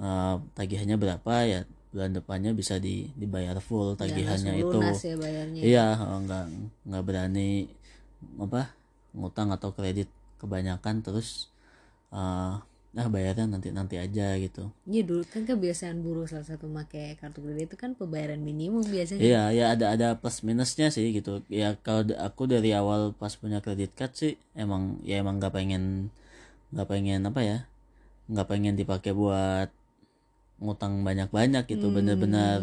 [0.00, 1.34] uh, tagihannya berapa?
[1.44, 1.60] Ya
[1.96, 5.08] bulan depannya bisa di dibayar full tagihannya langsung itu.
[5.08, 5.60] ya bayarnya.
[5.64, 6.44] Iya uh, nggak
[6.92, 7.72] nggak berani
[8.36, 8.68] apa
[9.16, 11.48] ngutang atau kredit kebanyakan terus
[12.12, 12.60] uh,
[12.96, 14.72] nah bayarnya nanti nanti aja gitu.
[14.84, 19.20] Iya dulu kan kebiasaan buruh salah satu pakai kartu kredit itu kan pembayaran minimum biasanya.
[19.20, 21.44] iya ya ada ada plus minusnya sih gitu.
[21.48, 26.12] Ya kalau aku dari awal pas punya kredit card sih emang ya emang nggak pengen
[26.72, 27.58] nggak pengen apa ya
[28.32, 29.68] nggak pengen dipakai buat
[30.62, 31.96] ngutang banyak-banyak gitu Hmm.
[32.00, 32.60] bener-bener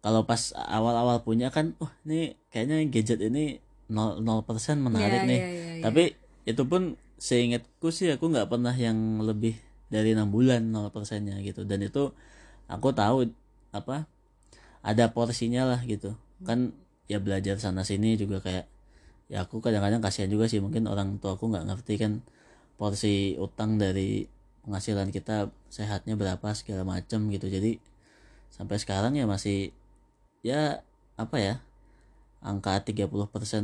[0.00, 3.60] kalau pas awal-awal punya kan wah ini kayaknya gadget ini
[3.90, 5.82] 0% menarik Iya, nih iya, iya, iya.
[5.82, 6.02] tapi
[6.48, 9.58] itu pun seingatku sih aku nggak pernah yang lebih
[9.92, 12.14] dari enam bulan 0% nya gitu dan itu
[12.70, 13.28] aku tahu
[13.74, 14.08] apa
[14.80, 16.72] ada porsinya lah gitu kan
[17.10, 18.64] ya belajar sana sini juga kayak
[19.28, 22.12] ya aku kadang-kadang kasihan juga sih mungkin orang tua aku nggak ngerti kan
[22.80, 24.24] porsi utang dari
[24.62, 27.80] penghasilan kita sehatnya berapa segala macam gitu jadi
[28.50, 29.72] sampai sekarang ya masih
[30.42, 30.82] ya
[31.16, 31.54] apa ya
[32.40, 33.12] angka 30%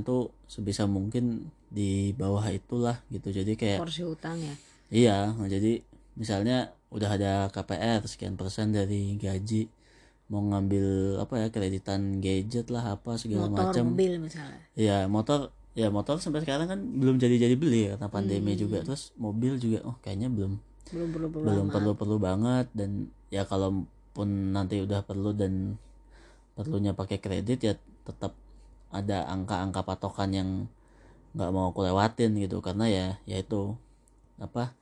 [0.04, 4.54] tuh sebisa mungkin di bawah itulah gitu jadi kayak Porsi utang ya.
[4.92, 5.80] iya nah jadi
[6.14, 9.68] misalnya udah ada KPR sekian persen dari gaji
[10.28, 14.58] mau ngambil apa ya kreditan gadget lah apa segala Motor, macam mobil misalnya.
[14.74, 18.60] ya motor ya motor sampai sekarang kan belum jadi jadi beli ya, karena pandemi Hmm.
[18.64, 20.56] juga terus mobil juga oh kayaknya belum
[20.94, 25.74] Belum perlu perlu belum perlu perlu banget dan ya kalaupun nanti udah perlu dan
[26.54, 27.74] perlunya pakai kredit ya
[28.06, 28.32] tetap
[28.94, 30.50] ada angka-angka patokan yang
[31.34, 32.62] nggak mau aku lewatin gitu.
[32.62, 33.74] Karena ya yaitu
[34.38, 34.72] apa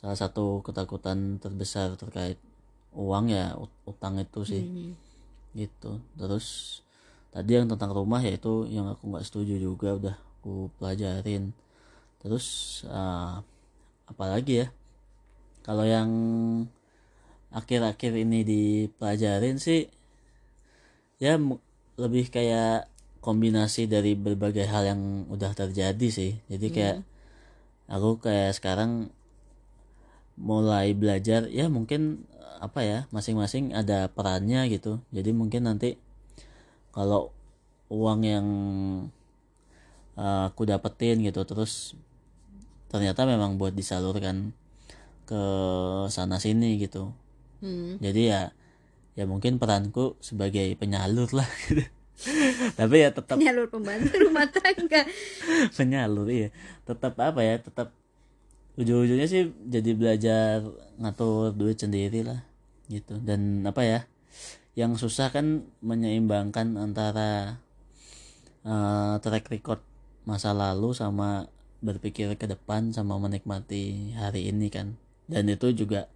[0.00, 2.40] salah satu ketakutan terbesar terkait
[2.96, 4.64] uang ya ut- utang itu sih.
[4.64, 4.92] Hmm.
[5.52, 6.00] gitu.
[6.16, 6.80] Terus
[7.28, 11.52] tadi yang tentang rumah ya itu yang aku nggak setuju juga udah aku pelajarin.
[12.24, 12.46] Terus
[12.88, 13.44] ah,
[14.08, 14.68] apalagi ya
[15.62, 16.10] kalau yang
[17.52, 19.86] akhir-akhir ini dipelajarin sih
[21.22, 21.38] ya
[22.00, 22.90] lebih kayak
[23.22, 26.42] kombinasi dari berbagai hal yang udah terjadi sih.
[26.50, 26.98] Jadi kayak
[27.86, 29.14] aku kayak sekarang
[30.34, 32.26] mulai belajar ya mungkin
[32.58, 34.98] apa ya masing-masing ada perannya gitu.
[35.14, 35.94] Jadi mungkin nanti
[36.90, 37.30] kalau
[37.92, 38.46] uang yang
[40.18, 41.94] uh, aku dapetin gitu terus
[42.90, 44.52] ternyata memang buat disalurkan
[45.24, 45.42] ke
[46.08, 47.12] sana sini gitu
[47.62, 47.94] Hmm.
[48.02, 48.40] jadi ya
[49.14, 51.86] ya mungkin peranku sebagai penyalur lah gitu.
[52.74, 55.06] tapi ya tetap Penyalur pembantu rumah tangga.
[55.78, 56.50] penyalur iya
[56.82, 57.94] tetap apa ya tetap
[58.74, 60.66] ujung-ujungnya sih jadi belajar
[60.98, 62.42] ngatur duit sendiri lah
[62.90, 64.00] gitu dan apa ya
[64.74, 67.62] yang susah kan menyeimbangkan antara
[68.66, 69.78] eh, track record
[70.24, 71.46] masa lalu sama
[71.78, 74.98] berpikir ke depan sama menikmati hari ini kan
[75.32, 76.12] dan itu juga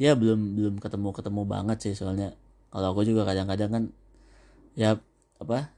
[0.00, 2.32] ya belum belum ketemu ketemu banget sih soalnya.
[2.72, 3.84] Kalau aku juga kadang-kadang kan
[4.78, 4.96] ya
[5.42, 5.74] apa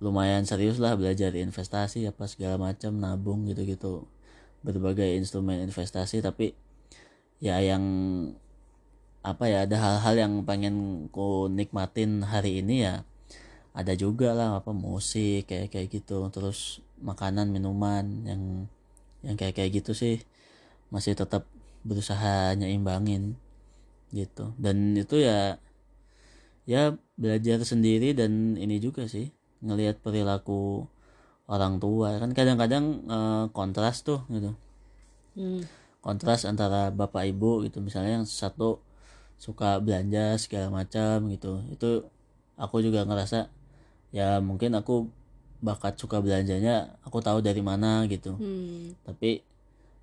[0.00, 4.08] lumayan serius lah belajar investasi apa segala macam nabung gitu-gitu.
[4.64, 6.56] Berbagai instrumen investasi tapi
[7.40, 7.84] ya yang
[9.20, 13.04] apa ya ada hal-hal yang pengen ku nikmatin hari ini ya
[13.76, 16.24] ada juga lah apa musik kayak kayak gitu.
[16.32, 18.42] Terus makanan minuman yang
[19.20, 20.24] yang kayak kayak gitu sih
[20.88, 21.44] masih tetap
[21.86, 23.36] berusaha nyeimbangin
[24.12, 24.52] gitu.
[24.60, 25.56] Dan itu ya
[26.68, 29.32] ya belajar sendiri dan ini juga sih
[29.64, 30.86] ngelihat perilaku
[31.50, 32.16] orang tua.
[32.20, 34.52] Kan kadang-kadang eh, kontras tuh gitu.
[35.30, 35.62] Hmm.
[36.00, 37.78] kontras antara bapak ibu gitu.
[37.84, 38.80] Misalnya yang satu
[39.40, 41.64] suka belanja segala macam gitu.
[41.72, 42.08] Itu
[42.60, 43.48] aku juga ngerasa
[44.12, 45.08] ya mungkin aku
[45.60, 48.36] bakat suka belanjanya aku tahu dari mana gitu.
[48.36, 48.96] Hmm.
[49.04, 49.44] tapi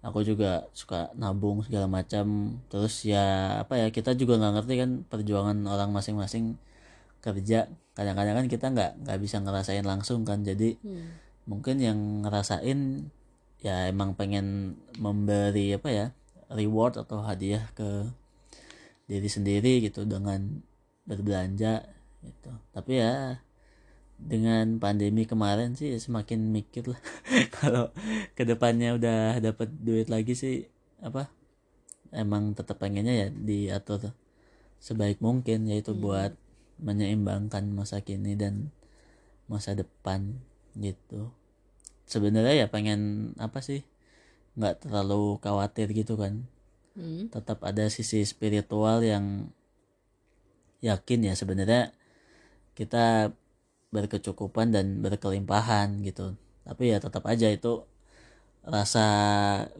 [0.05, 2.57] aku juga suka nabung segala macam.
[2.69, 6.57] Terus ya apa ya kita juga nggak ngerti kan perjuangan orang masing-masing
[7.21, 7.69] kerja.
[7.97, 10.45] Kadang-kadang kan kita nggak nggak bisa ngerasain langsung kan.
[10.45, 11.17] Jadi Hmm.
[11.47, 13.09] mungkin yang ngerasain
[13.63, 16.05] ya emang pengen memberi apa ya
[16.53, 18.05] reward atau hadiah ke
[19.07, 20.61] diri sendiri gitu dengan
[21.07, 21.87] berbelanja
[22.21, 22.51] gitu.
[22.75, 23.39] Tapi ya
[24.17, 27.01] dengan pandemi kemarin sih semakin mikir lah.
[27.55, 27.93] Kalau
[28.33, 30.65] ke depannya udah dapat duit lagi sih
[30.97, 31.29] apa
[32.09, 34.11] emang tetap pengennya ya diatur
[34.81, 36.33] sebaik mungkin yaitu buat
[36.81, 38.73] menyeimbangkan masa kini dan
[39.45, 40.41] masa depan
[40.77, 41.33] gitu.
[42.09, 43.85] Sebenarnya ya pengen apa sih
[44.57, 46.49] nggak terlalu khawatir gitu kan.
[46.97, 47.29] Hmm.
[47.29, 49.53] tetap ada sisi spiritual yang
[50.81, 51.93] yakin ya sebenarnya
[52.73, 53.37] kita
[53.91, 56.35] berkecukupan dan berkelimpahan gitu.
[56.67, 57.87] Tapi ya tetap aja itu
[58.67, 59.07] rasa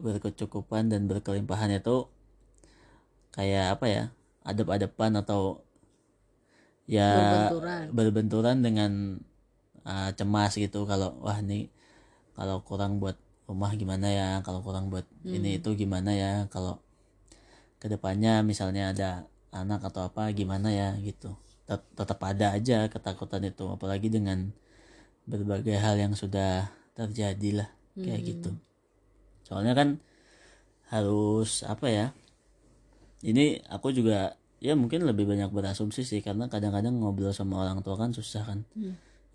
[0.00, 2.08] berkecukupan dan berkelimpahan itu
[3.36, 4.04] kayak apa ya
[4.48, 5.60] adep-adepan atau
[6.88, 7.84] ya Berbenturan.
[7.92, 8.92] berbenturan dengan
[9.84, 10.88] uh, cemas gitu.
[10.88, 11.68] Kalau wah nih
[12.32, 14.30] kalau kurang buat rumah gimana ya?
[14.40, 16.32] Kalau kurang buat ini itu gimana ya?
[16.48, 16.80] Kalau
[17.76, 19.10] ke depannya misalnya ada
[19.52, 20.96] anak atau apa gimana ya?
[20.96, 21.36] Gitu
[21.68, 24.48] Tet- tetap ada aja ketakutan itu apalagi dengan
[25.28, 27.68] berbagai hal yang sudah terjadi lah
[28.00, 28.50] kayak gitu.
[29.46, 29.88] Soalnya kan
[30.88, 32.06] harus apa ya
[33.22, 37.98] ini aku juga ya mungkin lebih banyak berasumsi sih karena kadang-kadang ngobrol sama orang tua
[37.98, 38.60] kan susah kan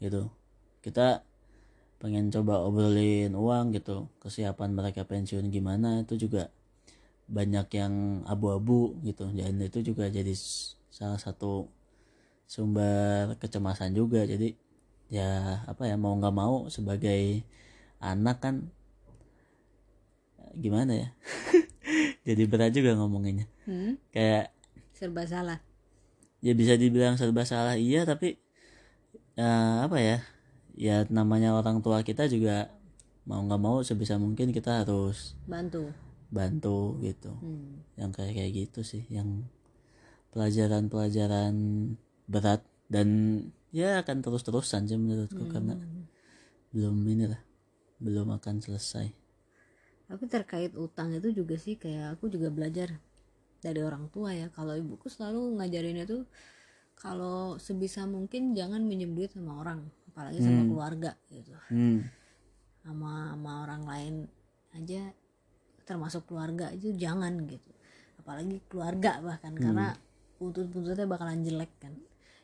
[0.04, 0.28] gitu.
[0.84, 1.24] Kita
[2.02, 6.52] pengen coba obrolin uang gitu kesiapan mereka pensiun gimana itu juga
[7.32, 7.94] banyak yang
[8.28, 9.30] abu-abu gitu.
[9.32, 10.34] Dan itu juga jadi
[10.92, 11.68] salah satu
[12.54, 14.22] sumber kecemasan juga.
[14.30, 14.54] Jadi
[15.10, 17.42] ya apa ya mau nggak mau sebagai
[17.98, 18.56] anak kan
[20.54, 21.08] gimana ya?
[22.30, 23.50] Jadi berat juga ngomonginnya.
[23.66, 23.98] Hmm?
[24.14, 24.54] kayak
[24.94, 25.60] serba salah.
[26.44, 28.38] ya bisa dibilang serba salah iya tapi
[29.34, 30.18] ya apa ya?
[30.78, 32.70] Ya namanya orang tua kita juga
[33.26, 35.90] mau nggak mau sebisa mungkin kita harus bantu.
[36.30, 37.34] bantu gitu.
[37.42, 37.82] Hmm.
[37.98, 39.48] yang kayak kayak gitu sih yang
[40.34, 41.56] pelajaran-pelajaran
[42.34, 43.08] berat dan
[43.70, 45.78] ya akan terus-terusan sih menurutku karena
[46.74, 47.42] belum inilah
[48.02, 49.08] belum akan selesai.
[50.10, 53.02] Tapi terkait utang itu juga sih kayak aku juga belajar
[53.64, 54.52] dari orang tua ya.
[54.52, 56.28] Kalau ibuku selalu ngajarinnya tuh
[56.94, 61.54] kalau sebisa mungkin jangan minjem duit sama orang apalagi sama keluarga gitu.
[61.74, 62.06] Hmm.
[62.86, 64.16] Sama sama orang lain
[64.78, 65.02] aja
[65.88, 67.72] termasuk keluarga itu jangan gitu.
[68.22, 69.98] Apalagi keluarga bahkan karena
[70.38, 71.96] buntut-buntutnya bakalan jelek kan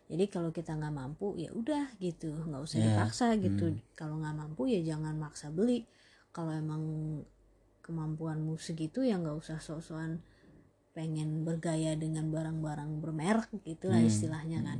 [0.10, 2.34] jadi kalau kita nggak mampu ya udah gitu.
[2.34, 3.78] Nggak usah Ya, dipaksa gitu.
[3.93, 5.86] kalau nggak mampu ya jangan maksa beli.
[6.34, 6.82] Kalau emang
[7.86, 10.22] kemampuanmu segitu ya nggak usah sok-sokan
[10.98, 14.80] pengen bergaya dengan barang-barang bermerek gitu lah istilahnya kan.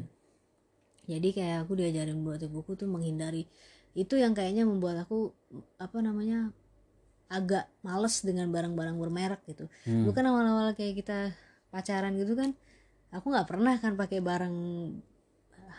[1.06, 3.46] Jadi kayak aku diajarin buat ibuku tuh menghindari.
[3.94, 5.30] Itu yang kayaknya membuat aku
[5.78, 6.50] apa namanya
[7.30, 9.70] agak males dengan barang-barang bermerek gitu.
[9.86, 11.18] Bukan awal-awal kayak kita
[11.70, 12.58] pacaran gitu kan
[13.14, 14.56] aku nggak pernah kan pakai barang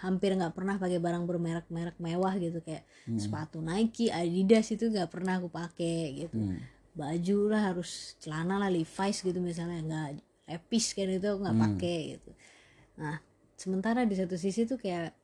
[0.01, 2.89] hampir nggak pernah pakai barang bermerek-merek mewah gitu kayak
[3.21, 6.37] sepatu Nike Adidas itu nggak pernah aku pakai gitu.
[6.37, 6.61] Hmm.
[6.91, 10.09] baju lah harus celana lah Levi's gitu misalnya nggak
[10.51, 12.31] lepis kan itu aku nggak pakai gitu.
[12.99, 13.17] Nah
[13.55, 15.15] sementara di satu sisi tuh kayak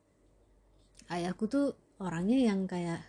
[1.11, 3.03] ayahku tuh orangnya yang kayak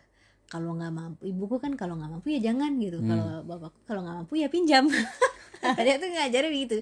[0.51, 2.99] kalau nggak mampu ibuku kan kalau nggak mampu ya jangan gitu.
[3.05, 4.89] Kalau bapakku kalau nggak mampu ya pinjam
[5.85, 6.77] dia tuh ngajarin gitu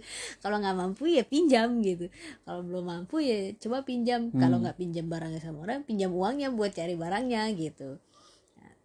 [0.45, 2.13] kalau nggak mampu ya pinjam gitu.
[2.45, 4.31] Kalau belum mampu ya coba pinjam.
[4.35, 7.99] Kalau nggak pinjam barangnya sama orang pinjam uangnya buat cari barangnya gitu.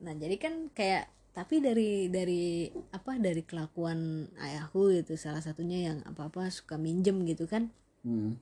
[0.02, 5.98] Nah jadi kan kayak tapi dari dari apa dari kelakuan ayahku gitu salah satunya yang
[6.04, 7.72] apa apa suka minjem gitu kan.
[8.02, 8.42] Hmm.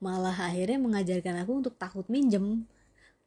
[0.00, 2.64] malah akhirnya mengajarkan aku untuk takut minjem.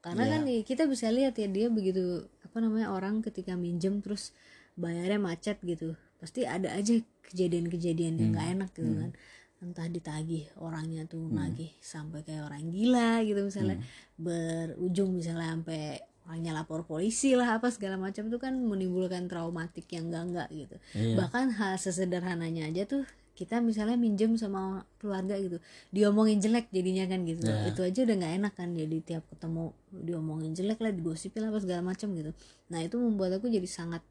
[0.01, 4.33] Karena kan nih, kita bisa lihat ya dia begitu apa namanya orang ketika minjem terus
[4.77, 6.95] bayarnya macet gitu pasti ada aja
[7.27, 9.12] kejadian-kejadian yang nggak enak gitu kan.
[9.59, 13.83] Entah ditagih orangnya tuh nagih sampai kayak orang gila gitu misalnya.
[14.15, 20.07] Berujung misalnya sampai orangnya lapor polisi lah apa segala macam tuh kan menimbulkan traumatik yang
[20.07, 20.75] enggak enggak gitu.
[20.95, 21.15] Iya.
[21.19, 25.57] bahkan hal sesederhananya aja tuh kita misalnya minjem sama keluarga gitu
[25.89, 27.43] diomongin jelek jadinya kan gitu.
[27.65, 31.59] Itu aja udah nggak enak kan jadi tiap ketemu diomongin jelek lah digosipin lah apa
[31.59, 32.31] segala macam gitu.
[32.69, 34.05] Nah itu membuat aku jadi sangat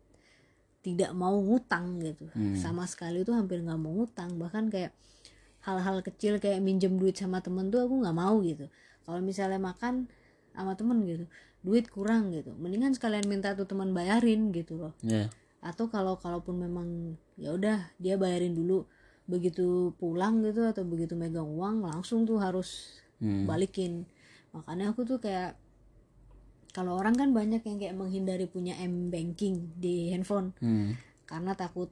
[0.82, 2.26] tidak mau ngutang gitu.
[2.58, 4.34] Sama sekali tuh hampir nggak mau ngutang.
[4.36, 4.90] Bahkan kayak
[5.62, 8.66] hal-hal kecil kayak minjem duit sama temen tuh aku nggak mau gitu.
[9.06, 10.10] Kalau misalnya makan
[10.52, 11.24] sama temen gitu
[11.62, 12.50] duit kurang gitu.
[12.58, 14.92] Mendingan sekalian minta tuh teman bayarin gitu loh.
[15.06, 15.30] Ya
[15.62, 18.82] atau kalau kalaupun memang ya udah dia bayarin dulu.
[19.30, 23.46] Begitu pulang gitu atau begitu megang uang langsung tuh harus Hmm.
[23.46, 24.02] balikin.
[24.50, 25.54] Makanya aku tuh kayak
[26.72, 30.56] kalau orang kan banyak yang kayak menghindari punya m banking di handphone.
[30.60, 30.96] Hmm.
[31.22, 31.88] karena takut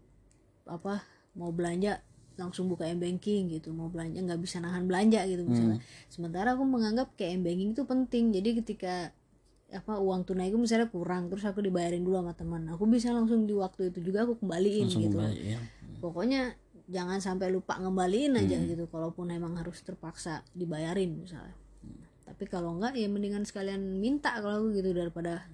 [0.68, 1.00] apa
[1.32, 2.04] mau belanja
[2.36, 3.72] langsung buka m banking gitu.
[3.72, 5.80] Mau belanja nggak bisa nahan belanja gitu misalnya.
[6.12, 8.32] Sementara aku menganggap kayak m banking itu penting.
[8.36, 9.12] Jadi ketika
[9.70, 12.68] apa uang tunai itu misalnya kurang terus aku dibayarin dulu sama teman.
[12.74, 15.60] Aku bisa langsung di waktu itu juga aku kembaliin langsung gitu kembali ya
[16.00, 16.56] pokoknya
[16.90, 21.54] jangan sampai lupa ngembaliin aja gitu kalaupun emang harus terpaksa dibayarin misalnya
[22.30, 25.50] tapi kalau enggak ya mendingan sekalian minta kalau gitu daripada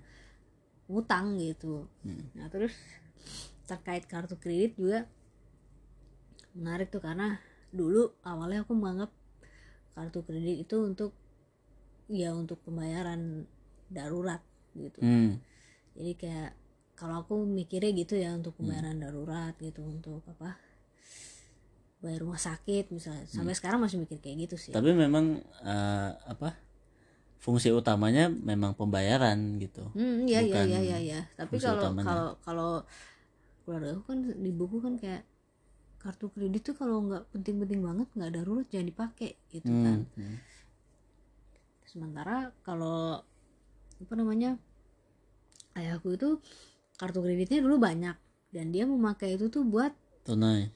[0.92, 1.88] ngutang gitu.
[2.36, 2.76] Nah terus
[3.64, 5.08] terkait kartu kredit juga
[6.52, 7.40] menarik tuh karena
[7.72, 9.10] dulu awalnya aku menganggap
[9.96, 11.16] kartu kredit itu untuk
[12.12, 13.48] ya untuk pembayaran
[13.88, 14.44] darurat
[14.76, 15.00] gitu.
[15.00, 15.40] Hmm.
[15.96, 16.50] jadi kayak
[16.92, 20.60] kalau aku mikirnya gitu ya untuk pembayaran darurat gitu untuk apa
[22.00, 23.24] bayar rumah sakit misalnya.
[23.24, 24.72] Sampai sekarang masih mikir kayak gitu sih.
[24.72, 26.65] Tapi memang eh, apa
[27.44, 31.20] fungsi utamanya memang pembayaran gitu Hmm, iya iya Bukan iya iya iya.
[31.40, 32.06] Tapi kalau utamanya.
[32.06, 32.70] kalau kalau
[33.64, 35.22] keluarga aku kan di buku kan kayak
[36.02, 39.98] kartu kredit tuh kalau nggak penting-penting banget nggak darurat jangan dipakai gitu kan.
[40.04, 40.36] Hmm, hmm.
[41.86, 43.22] Sementara kalau
[44.02, 44.60] apa namanya
[45.78, 46.28] ayahku itu
[47.00, 48.16] kartu kreditnya dulu banyak
[48.54, 49.92] dan dia memakai itu tuh buat
[50.24, 50.70] tunai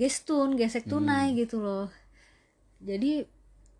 [0.00, 1.38] gestun, gesek tunai Hmm.
[1.40, 1.88] gitu loh.
[2.82, 3.26] Jadi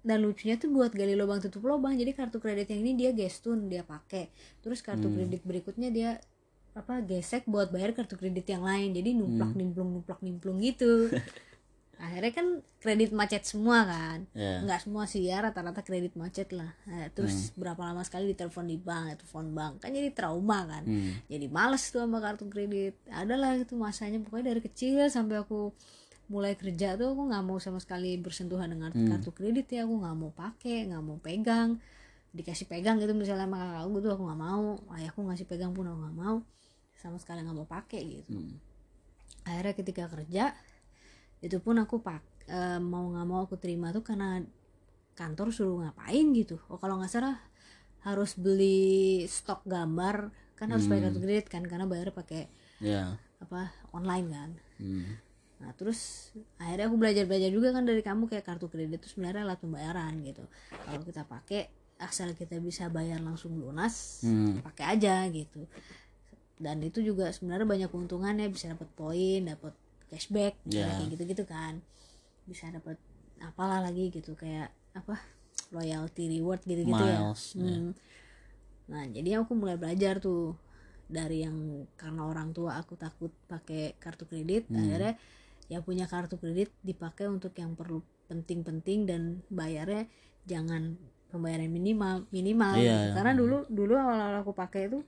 [0.08, 1.92] dan lucunya tuh buat gali lubang tutup lubang.
[1.92, 4.32] Jadi kartu kredit yang ini dia gestun, dia pakai.
[4.64, 5.20] Terus kartu Hmm.
[5.20, 6.10] kredit berikutnya dia
[6.72, 8.96] apa gesek buat bayar kartu kredit yang lain.
[8.96, 9.60] Jadi numplak Hmm.
[9.60, 11.12] nimplung numplak nimplung gitu.
[11.98, 12.46] Akhirnya kan
[12.78, 14.22] kredit macet semua kan.
[14.30, 16.70] ya Nggak semua sih ya rata-rata kredit macet lah.
[16.86, 17.58] Nah, terus Hmm.
[17.58, 19.72] berapa lama sekali ditelepon di bank, telepon bank.
[19.82, 21.18] Kan jadi trauma kan Hmm.
[21.26, 25.74] jadi males tuh sama kartu kredit adalah itu masanya pokoknya dari kecil sampai aku
[26.28, 29.08] mulai kerja tuh aku nggak mau sama sekali bersentuhan dengan Hmm.
[29.08, 31.80] kartu kredit ya aku nggak mau pakai nggak mau pegang
[32.30, 35.88] dikasih pegang gitu misalnya sama kakak aku tuh aku nggak mau ayahku ngasih pegang pun
[35.88, 36.36] aku nggak mau
[36.94, 38.60] sama sekali nggak mau pakai gitu Hmm.
[39.42, 40.52] akhirnya ketika kerja
[41.40, 44.44] itu pun aku pak eh, mau nggak mau aku terima tuh karena
[45.14, 47.40] kantor suruh ngapain gitu oh kalau nggak salah
[48.04, 51.06] harus beli stok gambar kan harus pakai Hmm.
[51.08, 52.46] kartu kredit kan karena bayar pakai
[52.78, 55.16] ya apa online kan Hmm.
[55.58, 59.42] Nah terus akhirnya aku belajar belajar juga kan dari kamu kayak kartu kredit itu sebenarnya
[59.42, 60.46] alat pembayaran gitu
[60.86, 61.66] kalau kita pakai
[61.98, 64.62] asal kita bisa bayar langsung lunas Hmm.
[64.62, 65.66] pakai aja gitu
[66.58, 69.74] dan itu juga sebenarnya banyak keuntungannya bisa dapat poin dapat
[70.06, 70.86] cashback Ya.
[70.94, 71.82] kayak gitu gitu kan
[72.46, 72.94] bisa dapat
[73.38, 75.18] apalah lagi gitu kayak apa
[75.70, 77.62] loyalty reward gitu gitu ya Miles, ya.
[77.66, 77.90] Hmm.
[78.86, 80.54] nah jadi aku mulai belajar tuh
[81.08, 81.56] dari yang
[81.98, 84.78] karena orang tua aku takut pakai kartu kredit Hmm.
[84.80, 85.18] akhirnya
[85.68, 90.08] ya punya kartu kredit dipakai untuk yang perlu penting-penting dan bayarnya
[90.44, 90.96] jangan
[91.28, 93.12] pembayaran minimal minimal Iya.
[93.12, 93.14] gitu.
[93.14, 95.04] karena dulu dulu awal-awal aku pakai itu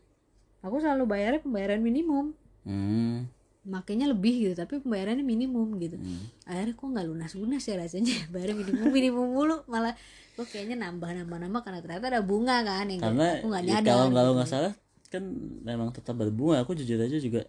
[0.61, 3.25] aku selalu bayarnya pembayaran minimum Hmm.
[3.61, 6.29] makanya lebih gitu tapi pembayarannya minimum gitu Hmm.
[6.45, 9.97] akhirnya kok nggak lunas lunas ya rasanya bayar minimum minimum mulu malah
[10.37, 13.69] kok kayaknya nambah nambah nambah karena ternyata ada bunga kan yang karena aku nggak ya,
[13.81, 14.37] nyadar kalau kalau gitu.
[14.37, 14.73] nggak salah
[15.09, 15.23] kan
[15.65, 17.49] memang tetap berbunga aku jujur aja juga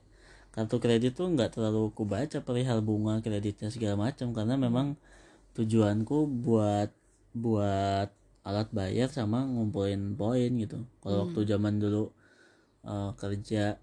[0.51, 4.99] kartu kredit tuh nggak terlalu ku baca perihal bunga kreditnya segala macam karena memang
[5.55, 6.91] tujuanku buat
[7.31, 8.11] buat
[8.43, 10.83] alat bayar sama ngumpulin poin gitu.
[10.99, 12.11] Kalau waktu zaman dulu
[12.83, 13.79] eh, kerja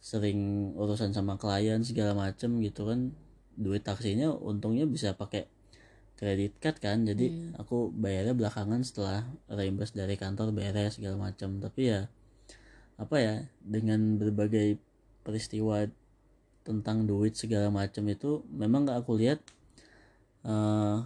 [0.00, 3.12] sering urusan sama klien segala macem gitu kan
[3.60, 5.44] duit taksinya untungnya bisa pakai
[6.16, 11.92] kredit card kan jadi aku bayarnya belakangan setelah reimburse dari kantor beres segala macam tapi
[11.92, 12.08] ya
[12.96, 14.80] apa ya dengan berbagai
[15.30, 15.86] peristiwa
[16.66, 19.38] tentang duit segala macam itu memang gak aku lihat
[20.42, 20.98] eh,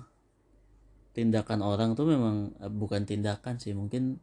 [1.14, 4.18] tindakan orang tuh memang eh, bukan tindakan sih mungkin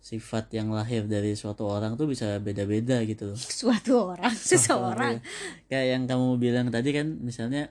[0.00, 3.38] sifat yang lahir dari suatu orang tuh bisa beda-beda gitu loh.
[3.60, 5.20] Suatu orang seseorang.
[5.68, 7.68] Kayak yang kamu bilang tadi kan misalnya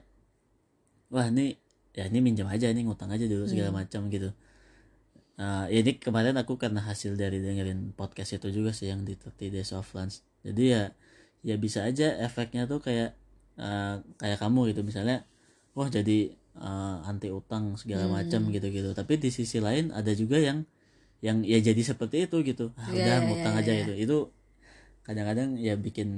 [1.10, 1.58] wah ini
[1.90, 4.30] ya ini minjam aja nih ngutang aja dulu segala macam gitu.
[5.42, 9.18] Nah, ya ini kemarin aku karena hasil dari dengerin podcast itu juga sih yang di
[9.18, 10.22] 30 Days of Lunch.
[10.46, 10.94] Jadi ya
[11.46, 13.16] ya bisa aja efeknya tuh kayak
[13.60, 14.80] eh, kayak kamu gitu.
[14.86, 15.24] Misalnya
[15.76, 18.90] wah jadi eh, anti utang segala macam gitu-gitu.
[18.96, 20.64] Tapi di sisi lain ada juga yang
[21.24, 22.72] yang ya jadi seperti itu gitu.
[22.78, 23.80] Ah, Iya, udah iya, ngutang iya, aja iya.
[23.86, 23.94] gitu.
[24.04, 24.18] Itu
[25.06, 26.08] kadang-kadang ya bikin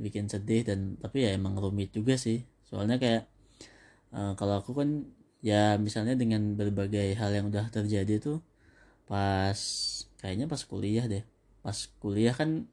[0.00, 2.44] bikin sedih dan tapi ya emang rumit juga sih.
[2.68, 3.22] Soalnya kayak
[4.14, 4.88] eh, kalau aku kan
[5.44, 8.38] ya misalnya dengan berbagai hal yang udah terjadi tuh
[9.08, 9.58] pas
[10.20, 11.24] kayaknya pas kuliah deh.
[11.64, 12.68] Pas kuliah kan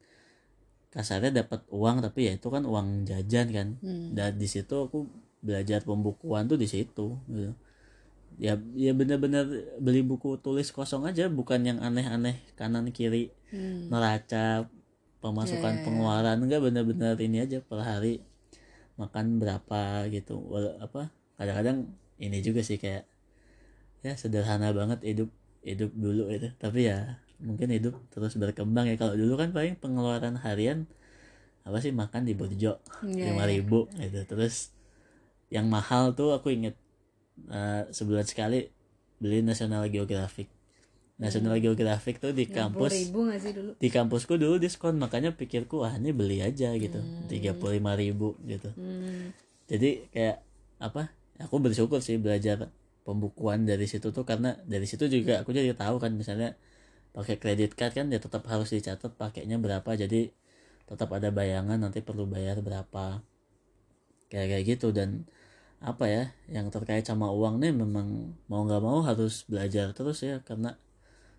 [0.96, 4.16] kasarnya dapat uang tapi ya itu kan uang jajan kan Hmm.
[4.18, 5.06] dan di situ aku
[5.44, 7.52] belajar pembukuan tuh di situ gitu
[8.36, 9.46] ya ya bener-bener
[9.80, 13.88] beli buku tulis kosong aja bukan yang aneh-aneh kanan kiri Hmm.
[13.92, 14.68] neraca
[15.24, 15.84] pemasukan Ya, ya, ya.
[15.86, 18.20] pengeluaran enggak bener-bener ini aja per hari
[19.00, 23.04] makan berapa gitu Wala- apa kadang-kadang ini juga sih kayak
[24.06, 25.30] ya sederhana banget hidup
[25.66, 28.96] hidup dulu itu tapi ya mungkin hidup terus berkembang ya.
[28.96, 30.88] Kalau dulu kan paling pengeluaran harian
[31.66, 33.52] apa sih makan di Burjo Iya, lima iya.
[33.58, 34.22] ribu gitu.
[34.30, 34.70] Terus
[35.50, 36.76] yang mahal tuh aku inget
[37.50, 38.70] eh, sebulan sekali
[39.18, 40.52] beli National Geographic.
[41.16, 43.72] National Geographic tuh di kampus ribu gak sih dulu?
[43.80, 47.00] di kampusku dulu diskon makanya pikirku wah ini beli aja gitu.
[47.32, 48.68] Tiga puluh lima ribu gitu.
[48.76, 49.32] Hmm.
[49.66, 50.38] jadi kayak
[50.84, 51.10] apa
[51.40, 52.68] aku bersyukur sih belajar
[53.08, 56.54] pembukuan dari situ tuh karena dari situ juga aku jadi tahu kan misalnya
[57.16, 59.88] pakai kredit card kan ya tetap harus dicatat pakainya berapa.
[59.96, 60.36] Jadi
[60.84, 63.24] tetap ada bayangan nanti perlu bayar berapa.
[64.28, 64.92] Kayak kayak gitu.
[64.92, 65.24] Dan
[65.80, 70.44] apa ya yang terkait sama uang nih memang mau nggak mau harus belajar terus ya.
[70.44, 70.76] Karena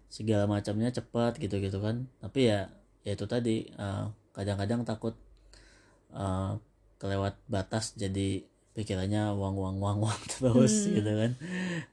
[0.09, 2.09] segala macamnya cepat gitu gitu kan.
[2.25, 2.73] Tapi ya
[3.05, 5.13] ya itu tadi uh, kadang-kadang takut
[6.17, 6.57] uh,
[6.97, 7.93] kelewat batas.
[8.01, 10.93] Jadi pikirannya uang uang uang uang terus Hmm.
[10.97, 11.33] gitu kan.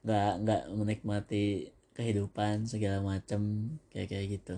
[0.08, 1.46] Nggak nggak menikmati
[1.94, 4.56] kehidupan segala macam kayak kayak gitu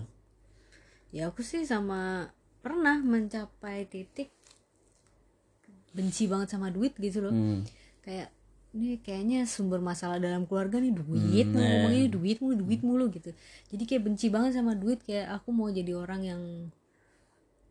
[1.12, 4.32] ya aku sih sama pernah mencapai titik
[5.96, 7.64] benci banget sama duit gitu loh hmm.
[8.04, 8.28] kayak
[8.76, 11.64] ini kayaknya sumber masalah dalam keluarga nih duit Hmm, iya.
[11.72, 13.32] ngomongnya duit mulu duit mulu gitu
[13.72, 16.42] jadi kayak benci banget sama duit kayak aku mau jadi orang yang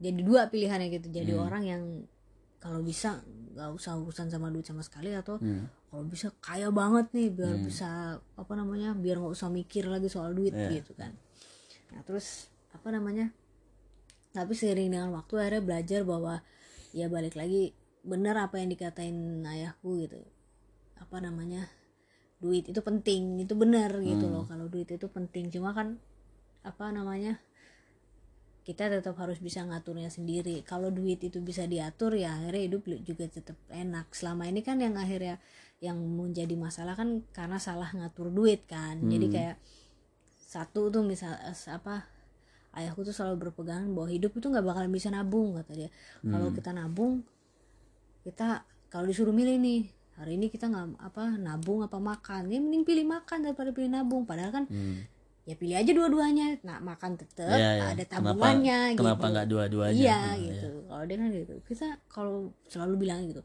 [0.02, 1.46] jadi dua pilihannya gitu jadi Hmm.
[1.46, 1.84] orang yang
[2.58, 3.22] kalau bisa
[3.54, 5.70] nggak usah urusan sama duit sama sekali atau Hmm.
[5.96, 10.36] Kalau bisa kaya banget nih biar bisa apa namanya biar nggak usah mikir lagi soal
[10.36, 10.84] duit Iya.
[10.84, 11.16] gitu kan.
[11.96, 13.32] Nah terus apa namanya
[14.36, 16.44] tapi seiring dengan waktu akhirnya belajar bahwa
[16.92, 17.72] ya balik lagi
[18.04, 20.20] benar apa yang dikatain ayahku gitu.
[21.00, 21.72] Apa namanya
[22.44, 24.44] duit itu penting itu benar gitu loh.
[24.44, 25.96] Kalau duit itu penting cuma kan
[26.68, 27.40] apa namanya
[28.68, 30.60] kita tetap harus bisa ngaturnya sendiri.
[30.68, 34.12] Kalau duit itu bisa diatur ya akhirnya hidup juga tetap enak.
[34.12, 35.40] Selama ini kan yang akhirnya
[35.86, 38.98] yang menjadi masalah kan karena salah ngatur duit kan.
[39.02, 39.56] Jadi kayak
[40.36, 42.08] satu tuh misal eh, apa
[42.74, 45.90] ayahku tuh selalu berpegangan bahwa hidup itu nggak bakalan bisa nabung kata dia.
[46.22, 47.22] Kalau kita nabung
[48.22, 49.82] kita kalau disuruh milih nih
[50.16, 54.24] hari ini kita nggak apa nabung apa makan ya mending pilih makan daripada pilih nabung.
[54.24, 55.04] Padahal kan Hmm.
[55.44, 56.58] ya pilih aja dua-duanya.
[56.64, 57.84] Nah makan tetap Iya, iya.
[57.92, 60.00] ada Kenapa- tabungannya kenapa gitu nggak dua-duanya?
[60.00, 60.70] Iya Nah, gitu.
[60.88, 61.54] Kalau dia kan gitu.
[61.64, 62.34] Kita kalau
[62.66, 63.44] selalu bilang gitu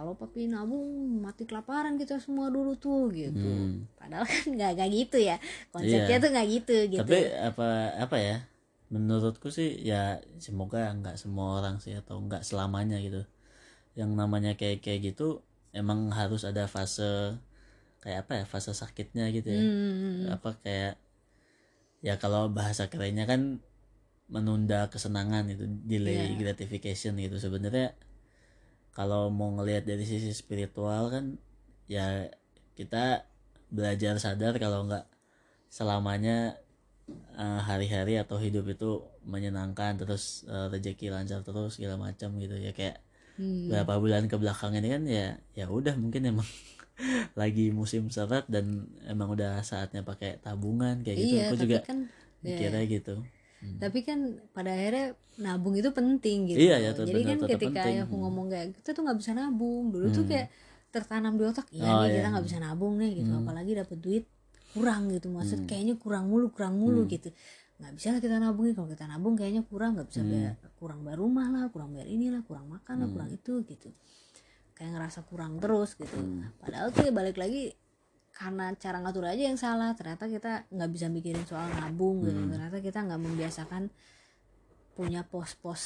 [0.00, 3.36] kalau papi nabung mati kelaparan kita semua dulu tuh gitu.
[3.36, 3.84] Hmm.
[4.00, 5.36] padahal kan nggak kayak gitu ya.
[5.68, 6.22] Konsepnya Iya.
[6.24, 7.00] tuh nggak gitu gitu.
[7.04, 7.68] Tapi apa
[8.00, 8.36] apa ya?
[8.88, 13.28] Menurutku sih ya semoga nggak semua orang sih atau nggak selamanya gitu.
[13.92, 15.44] Yang namanya kayak kayak gitu
[15.76, 17.36] emang harus ada fase
[18.00, 19.60] kayak apa ya fase sakitnya gitu ya.
[19.60, 20.96] Hmm, apa kayak
[22.00, 23.60] ya kalau bahasa kerennya kan
[24.32, 26.40] menunda kesenangan itu delay Iya.
[26.40, 27.36] gratification gitu.
[27.36, 27.92] Sebenarnya
[29.00, 31.40] kalau mau ngelihat dari sisi spiritual kan
[31.88, 32.28] ya
[32.76, 33.24] kita
[33.72, 35.08] belajar sadar kalau nggak
[35.72, 36.60] selamanya
[37.32, 42.76] eh, hari-hari atau hidup itu menyenangkan terus eh, rezeki lancar terus segala macam gitu ya.
[42.76, 43.00] Kayak
[43.40, 43.72] hmm.
[43.72, 45.26] beberapa bulan ke belakang ini kan ya
[45.56, 46.48] ya udah mungkin emang
[47.40, 51.34] lagi musim seret dan emang udah saatnya pakai tabungan kayak gitu.
[51.40, 52.04] Iya aku juga kan
[52.44, 53.24] ya, mikirnya gitu
[53.76, 54.18] tapi kan
[54.50, 57.94] pada akhirnya nabung itu penting gitu Iya, ya, jadi benar, kan ketika penting.
[57.96, 60.48] ayahku ngomong kayak kita tuh nggak bisa nabung dulu tuh kayak
[60.88, 62.30] tertanam di otak iya Oh, nih kita iya.
[62.30, 63.42] nggak bisa nabung nih gitu Hmm.
[63.42, 64.24] apalagi dapat duit
[64.70, 67.10] kurang gitu maksud kayaknya kurang mulu kurang mulu Hmm.
[67.10, 67.28] gitu
[67.76, 70.30] nggak bisa lah kita nabungin kalau kita nabung kayaknya kurang nggak bisa Hmm.
[70.30, 73.88] bayar kurang bayar rumah lah kurang bayar inilah kurang makan lah kurang itu gitu
[74.72, 76.48] kayak ngerasa kurang terus gitu Hmm.
[76.56, 77.72] padahal tuh ya balik lagi
[78.40, 82.40] karena cara ngatur aja yang salah ternyata kita nggak bisa mikirin soal nabung gitu.
[82.40, 82.48] Hmm.
[82.48, 83.92] ternyata kita nggak membiasakan
[84.96, 85.82] punya pos-pos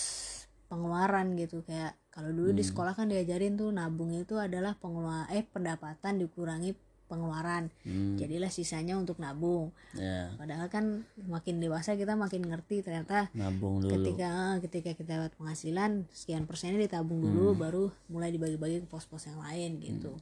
[0.71, 1.67] pengeluaran gitu.
[1.67, 2.71] Kayak kalau dulu di Hmm.
[2.71, 7.69] sekolah kan diajarin tuh nabung itu adalah pengeluaran eh pendapatan dikurangi pengeluaran.
[7.85, 9.71] Hmm, jadilah sisanya untuk nabung.
[9.93, 10.33] Ya.
[10.35, 13.93] Padahal kan makin dewasa kita makin ngerti ternyata nabung dulu.
[13.93, 19.39] ketika ketika kita dapat penghasilan sekian persennya ditabung dulu baru mulai dibagi-bagi ke pos-pos yang
[19.39, 20.17] lain gitu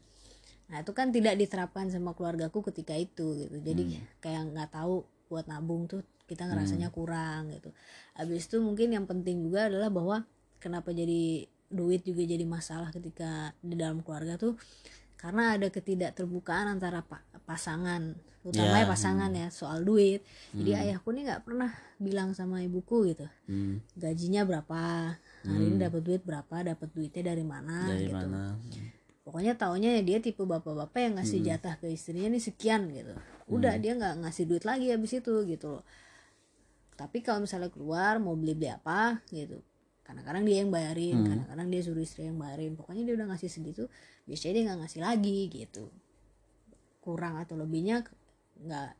[0.70, 3.56] nah itu kan tidak diterapkan sama keluargaku ketika itu gitu.
[3.60, 3.82] Jadi
[4.22, 7.70] kayak nggak tahu buat nabung tuh kita ngerasanya kurang gitu.
[8.16, 10.16] Habis itu mungkin yang penting juga adalah bahwa
[10.62, 14.54] kenapa jadi duit juga jadi masalah ketika di dalam keluarga tuh
[15.16, 20.20] karena ada ketidakterbukaan antara pa- pasangan terutama Ya, ya pasangan ya soal duit.
[20.50, 21.70] Jadi ayahku nih nggak pernah
[22.02, 23.26] bilang sama ibuku gitu.
[23.46, 25.14] Hmm, gajinya berapa
[25.46, 28.26] hari ini dapat duit berapa dapat duitnya dari mana dari gitu.
[28.26, 28.58] mana
[29.22, 31.48] pokoknya taunya ya dia tipe bapak-bapak yang ngasih Hmm.
[31.54, 33.14] jatah ke istrinya nih sekian gitu.
[33.46, 35.84] Udah dia nggak ngasih duit lagi habis itu gitu loh.
[36.92, 39.62] Tapi kalau misalnya keluar mau beli beli apa gitu.
[40.02, 41.28] Kadang-kadang dia yang bayarin Hmm.
[41.30, 42.74] kadang-kadang dia suruh istri yang bayarin.
[42.74, 43.86] Pokoknya dia udah ngasih segitu
[44.26, 45.84] biasanya dia nggak ngasih lagi gitu.
[46.98, 48.02] Kurang atau lebihnya
[48.58, 48.90] nggak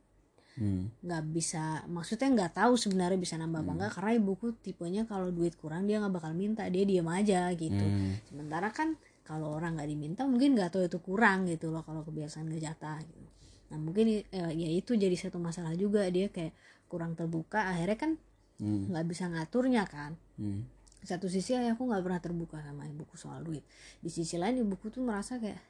[0.53, 3.73] Hmm, nggak bisa maksudnya nggak tahu sebenarnya bisa nambah Hmm.
[3.73, 7.49] apa enggak karena ibuku tipenya kalau duit kurang dia nggak bakal minta dia diem aja
[7.57, 7.73] gitu.
[7.73, 12.03] Hmm, sementara kan kalau orang nggak diminta mungkin nggak tahu itu kurang gitu loh kalau
[12.03, 13.31] kebiasaan nggak jatah gitu.
[13.71, 16.53] Nah mungkin eh, ya itu jadi satu masalah juga dia kayak
[16.91, 18.13] kurang terbuka akhirnya kan
[18.61, 20.19] hmm, nggak bisa ngaturnya kan.
[20.37, 20.67] Hmm,
[21.07, 23.63] satu sisi ayahku nggak pernah terbuka sama ibuku soal duit.
[24.03, 25.63] Di sisi lain ibuku tuh merasa kayak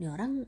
[0.00, 0.40] ini orang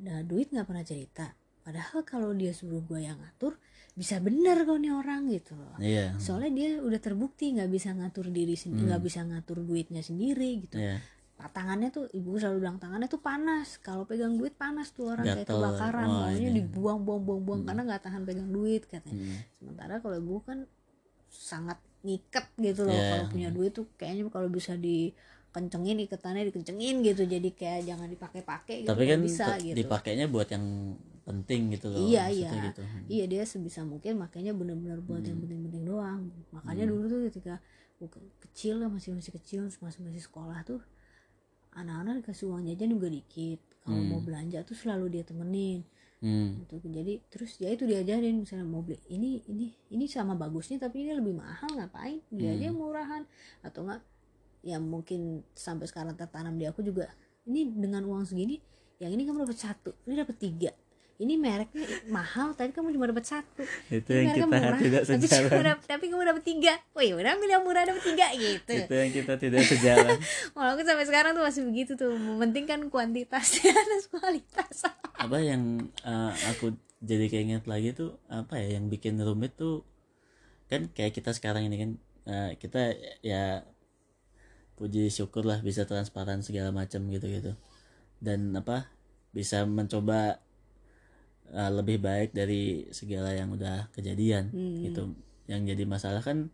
[0.00, 1.28] nah, duit nggak pernah cerita.
[1.62, 3.54] Padahal kalau dia suruh gue yang ngatur
[3.94, 5.76] bisa bener kok nih orang gitu loh.
[5.78, 6.16] Iya.
[6.18, 10.80] Soalnya dia udah terbukti nggak bisa ngatur diri sendiri nggak bisa ngatur duitnya sendiri gitu
[11.42, 15.26] iya tangannya tuh ibu selalu bilang tangannya tuh panas kalau pegang duit panas tuh orang
[15.26, 15.58] kayak Gatel.
[15.58, 16.62] kebakaran Wah, maunya ini.
[16.62, 19.42] dibuang buang buang buang karena nggak tahan pegang duit katanya Hmm.
[19.52, 20.58] sementara kalau ibu kan
[21.26, 23.10] sangat ngiket gitu loh Iya.
[23.10, 28.76] kalau punya duit tuh kayaknya kalau bisa dikencengin iketannya dikencengin gitu jadi kayak jangan dipakai-pakai
[28.82, 32.50] gitu tapi kan bisa gitu dipakainya buat yang penting gitu loh Iya, iya.
[32.68, 32.82] gitu.
[33.06, 35.46] iya dia sebisa mungkin makanya bener-bener buat yang Hmm.
[35.46, 36.20] penting-penting doang
[36.50, 37.58] makanya dulu tuh ketika
[38.42, 40.82] kecil masih masih kecil masih masih sekolah tuh
[41.72, 44.08] anak-anak dikasih uang jajan juga dikit kalau Hmm.
[44.14, 45.82] mau belanja tuh selalu dia temenin
[46.22, 46.62] Hmm.
[46.62, 51.02] gitu jadi terus ya itu diajarin misalnya mau beli ini ini ini sama bagusnya tapi
[51.02, 52.66] ini lebih mahal ngapain beli aja Hmm.
[52.70, 53.22] yang murahan
[53.60, 54.00] atau enggak
[54.62, 57.10] ya mungkin sampai sekarang tertanam di aku juga
[57.42, 58.62] ini dengan uang segini
[59.02, 60.70] yang ini kamu dapat satu ini dapat tiga
[61.22, 63.62] ini mereknya mahal tapi kamu cuma dapat satu.
[63.86, 65.62] Itu ini yang kita tidak tapi, cuma sejalan.
[65.62, 66.72] dap- tapi kamu dapat tiga.
[66.98, 68.74] Oh ya udah ambil yang murah dapat tiga gitu.
[68.74, 70.18] Itu yang kita tidak sejalan.
[70.58, 74.76] Walaupun sampai sekarang tuh masih begitu tuh mementingkan kuantitasnya atas kualitas.
[75.14, 79.86] Apa yang uh, aku jadi keinget lagi tuh apa ya yang bikin rumit tuh
[80.66, 81.90] kan kayak kita sekarang ini kan
[82.26, 83.66] uh, kita ya
[84.78, 87.52] puji syukur lah bisa transparan segala macam gitu gitu
[88.22, 88.90] dan apa
[89.34, 90.38] bisa mencoba
[91.52, 94.82] uh, lebih baik dari segala yang udah kejadian Hmm.
[94.82, 95.02] gitu
[95.46, 96.48] yang jadi masalah kan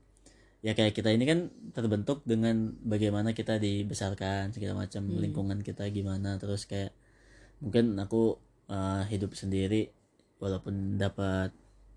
[0.58, 5.22] ya kayak kita ini kan terbentuk dengan bagaimana kita dibesarkan segala macam Hmm.
[5.22, 6.90] lingkungan kita gimana terus kayak
[7.62, 8.38] mungkin aku
[8.70, 9.90] uh, hidup sendiri
[10.38, 11.50] walaupun dapat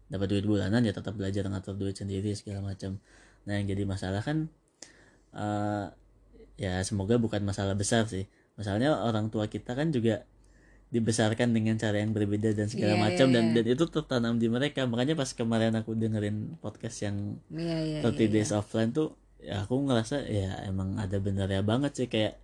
[0.09, 2.97] dapat duit bulanan ya tetap belajar ngatur duit sendiri segala macam
[3.45, 4.49] nah yang jadi masalah kan
[5.33, 5.89] uh,
[6.59, 8.27] ya semoga bukan masalah besar sih
[8.59, 10.27] masalahnya orang tua kita kan juga
[10.91, 13.53] dibesarkan dengan cara yang berbeda dan segala Iya, macam iya, dan iya.
[13.63, 18.11] dan itu tertanam di mereka makanya pas kemarin aku dengerin podcast yang iya iya 30
[18.11, 22.37] iya, days offline tuh ya aku ngerasa ya emang ada benernya banget sih kayak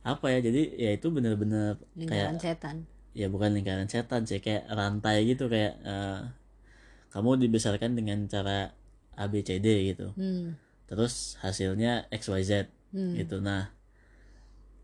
[0.00, 2.76] apa ya jadi ya itu bener-bener lingkaran kayak setan
[3.12, 6.20] ya bukan lingkaran setan sih kayak rantai gitu kayak eh,
[7.12, 8.72] kamu dibesarkan dengan cara
[9.12, 10.56] A B C D gitu hmm.
[10.88, 12.52] terus hasilnya X Y Z
[12.90, 13.14] Hmm.
[13.14, 13.70] gitu nah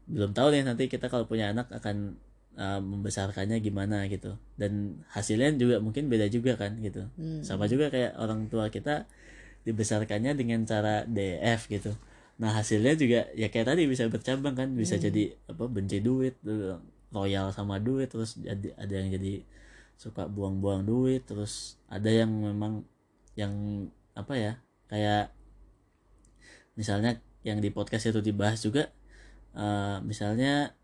[0.07, 2.14] belum tahu nih nanti kita kalau punya anak akan
[2.57, 7.44] uh, membesarkannya gimana gitu dan hasilnya juga mungkin beda juga kan gitu Hmm.
[7.44, 9.04] sama juga kayak orang tua kita
[9.62, 11.92] dibesarkannya dengan cara DF gitu
[12.36, 15.04] nah hasilnya juga ya kayak tadi bisa bercabang kan bisa Hmm.
[15.09, 16.76] jadi apa benci duit eh,
[17.12, 19.40] loyal sama duit terus jadi ada yang jadi
[19.96, 22.84] suka buang-buang duit terus ada yang memang
[23.36, 23.52] yang
[24.12, 24.52] apa ya
[24.88, 25.32] kayak
[26.76, 28.92] misalnya yang di podcast itu dibahas juga
[29.57, 30.76] eh, misalnya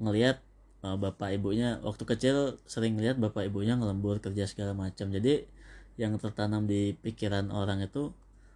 [0.00, 0.40] ngelihat
[0.84, 2.36] eh, bapak ibunya waktu kecil
[2.68, 5.08] sering lihat bapak ibunya ngelembur kerja segala macam.
[5.08, 5.48] Jadi
[5.96, 8.12] yang tertanam di pikiran orang itu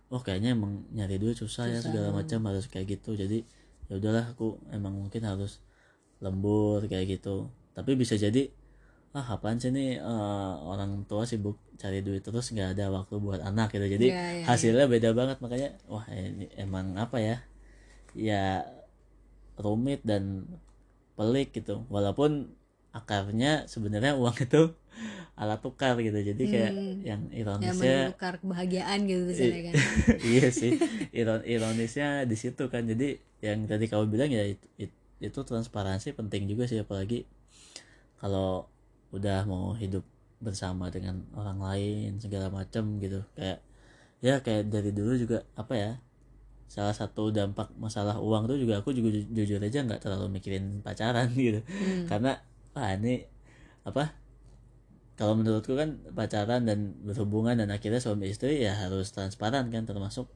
[0.09, 1.93] oh kayaknya emang nyari duit susah, ya Susah.
[1.93, 3.17] segala macam harus kayak gitu.
[3.17, 3.45] Jadi
[3.89, 5.61] ya udahlah aku emang mungkin harus
[6.21, 7.49] lembur kayak gitu.
[7.73, 8.53] Tapi bisa jadi
[9.17, 13.41] ah apaan sih nih eh, orang tua sibuk cari duit terus nggak ada waktu buat
[13.41, 13.87] anak gitu.
[13.89, 15.41] Jadi Iya, iya, hasilnya beda banget.
[15.41, 17.37] Makanya wah ini emang apa ya
[18.17, 18.65] ya
[19.59, 20.47] rumit dan
[21.19, 21.83] pelik gitu.
[21.91, 22.55] Walaupun
[22.95, 24.63] akarnya sebenarnya uang itu
[25.39, 26.15] alat tukar gitu.
[26.15, 26.99] Jadi kayak Hmm.
[27.03, 29.75] yang yang ironisnya menukar kebahagiaan gitu misalnya kan.
[30.35, 30.73] Iya sih.
[31.15, 32.87] Iron ironisnya di situ kan.
[32.87, 36.79] Jadi yang tadi kamu bilang ya itu, it- itu transparansi penting juga sih.
[36.79, 37.27] Apalagi
[38.19, 38.67] kalau
[39.15, 40.03] udah mau hidup
[40.39, 43.23] bersama dengan orang lain segala macam gitu.
[43.35, 43.59] Kayak
[44.19, 45.91] ya kayak dari dulu juga apa ya
[46.69, 50.85] salah satu dampak masalah uang tuh juga aku juga ju- jujur aja nggak terlalu mikirin
[50.85, 51.61] pacaran gitu.
[51.65, 52.05] Hmm.
[52.07, 52.39] karena
[52.77, 53.25] wah ini
[53.89, 54.13] apa
[55.19, 60.31] kalau menurutku kan pacaran dan berhubungan dan akhirnya suami istri ya harus transparan kan termasuk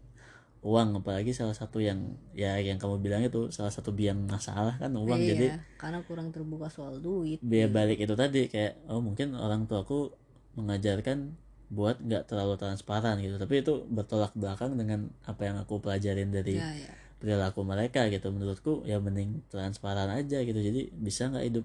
[0.66, 0.98] uang.
[0.98, 5.22] Apalagi salah satu yang ya yang kamu bilang itu salah satu biang masalah kan uang.
[5.22, 5.46] Iya, jadi
[5.78, 7.38] karena kurang terbuka soal duit.
[7.38, 10.10] biaya balik itu tadi kayak oh mungkin orang tuaku
[10.58, 11.38] mengajarkan
[11.72, 13.40] buat nggak terlalu transparan gitu.
[13.40, 16.92] Tapi itu bertolak belakang dengan apa yang aku pelajarin dari ya ya.
[17.16, 18.28] perilaku mereka gitu.
[18.28, 20.60] Menurutku ya mending transparan aja gitu.
[20.60, 21.64] Jadi bisa nggak hidup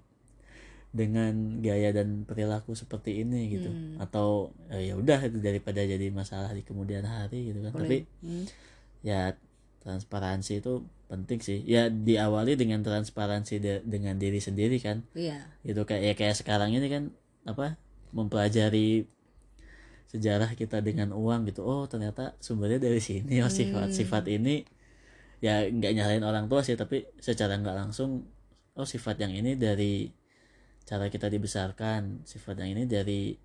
[0.87, 3.67] dengan gaya dan perilaku seperti ini gitu?
[3.69, 3.99] Hmm.
[3.99, 7.75] atau eh, ya udah itu daripada jadi masalah di kemudian hari gitu kan.
[7.75, 8.45] Tapi Hmm.
[9.03, 9.35] ya
[9.83, 10.73] transparansi itu
[11.07, 11.59] penting sih.
[11.63, 15.03] Ya diawali dengan transparansi de- dengan diri sendiri kan.
[15.11, 15.51] Iya.
[15.63, 17.03] Gitu kayak ya kayak sekarang ini kan
[17.43, 17.75] apa
[18.11, 19.03] mempelajari
[20.07, 21.63] sejarah kita dengan uang gitu.
[21.67, 23.43] Oh ternyata sumbernya dari sini.
[23.43, 24.63] Oh sifat-sifat ini
[25.43, 28.25] ya nggak nyalain orang tua sih tapi secara nggak langsung
[28.73, 30.09] oh sifat yang ini dari
[30.87, 33.35] cara kita dibesarkan sifat yang ini dari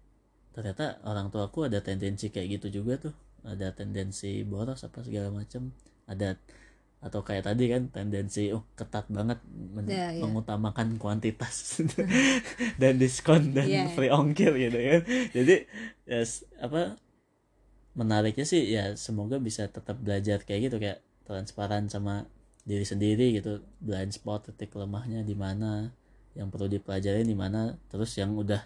[0.56, 3.14] ternyata orang tua aku ada tendensi kayak gitu juga tuh.
[3.42, 5.74] Ada tendensi boros apa segala macam
[6.06, 6.38] ada
[7.03, 9.42] atau kayak tadi kan tendensi oh ketat banget
[9.74, 10.22] men- Ya, ya.
[10.22, 11.82] mengutamakan kuantitas.
[12.80, 13.90] Dan diskon dan Ya.
[13.90, 15.00] free ongkir gitu kan.
[15.34, 15.66] Jadi
[16.07, 16.94] ya s- apa
[17.92, 20.98] menariknya sih ya semoga bisa tetap belajar kayak gitu kayak
[21.28, 22.24] transparan sama
[22.62, 23.61] diri sendiri gitu.
[23.82, 25.90] Blind spot titik lemahnya di mana
[26.32, 27.74] yang perlu dipelajari di mana.
[27.90, 28.62] Terus yang udah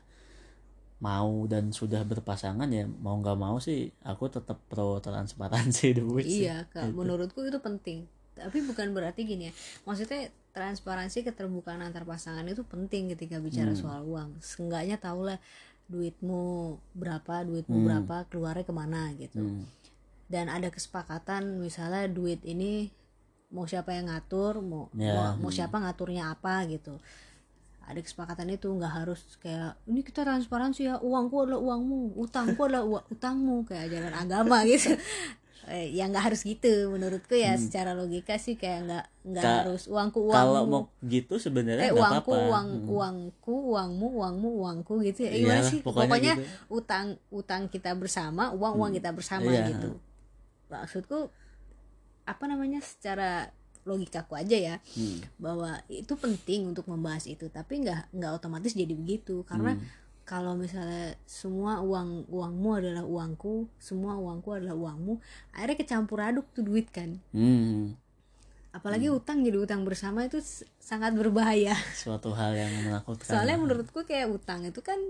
[0.96, 6.44] mau dan sudah berpasangan ya mau nggak mau sih aku tetap pro transparansi dulu sih.
[6.48, 6.92] Iya kak.
[6.92, 6.96] Gitu.
[6.96, 7.98] menurutku itu penting
[8.36, 13.80] tapi bukan berarti gini ya maksudnya transparansi keterbukaan antar pasangan itu penting ketika bicara Hmm.
[13.80, 15.40] soal uang seenggaknya tahulah
[15.86, 16.44] duitmu
[16.92, 17.86] berapa duitmu Hmm.
[17.86, 19.64] berapa keluarnya ke mana gitu Hmm.
[20.28, 22.92] dan ada kesepakatan misalnya duit ini
[23.48, 25.56] mau siapa yang ngatur mau Ya, mau, mau hmm.
[25.56, 26.98] siapa ngaturnya apa gitu
[27.86, 32.82] ada kesepakatan itu nggak harus kayak ini kita transparansi ya uangku adalah uangmu utangku adalah
[32.82, 34.90] uang utangmu kayak ajaran agama gitu
[35.66, 39.50] Eh, ya nggak harus gitu menurutku ya secara logika sih kayak nggak nggak Hmm.
[39.52, 42.86] Ka- harus uangku uangmu kalau mau gitu sebenarnya eh uangku apa-apa uang Hmm.
[42.88, 46.46] uangku uangmu uangmu uangku gitu ya Eh, gimana sih pokoknya pokoknya, gitu.
[46.72, 49.66] utang utang kita bersama uang uang kita bersama Iya.
[49.68, 49.98] gitu
[50.66, 51.34] maksudku
[52.24, 53.50] apa namanya secara
[53.82, 55.18] logikaku aja ya Hmm.
[55.36, 59.82] bahwa itu penting untuk membahas itu tapi nggak nggak otomatis jadi begitu karena Hmm.
[60.26, 65.22] Kalau misalnya semua uang uangmu adalah uangku semua uangku adalah uangmu
[65.54, 67.22] akhirnya kecampur aduk tuh duit kan.
[67.30, 67.94] Hmm.
[68.76, 70.36] apalagi utang jadi utang bersama itu
[70.76, 71.72] sangat berbahaya.
[71.96, 73.24] Suatu hal yang menakutkan.
[73.24, 75.00] Soalnya menurutku kayak utang itu kan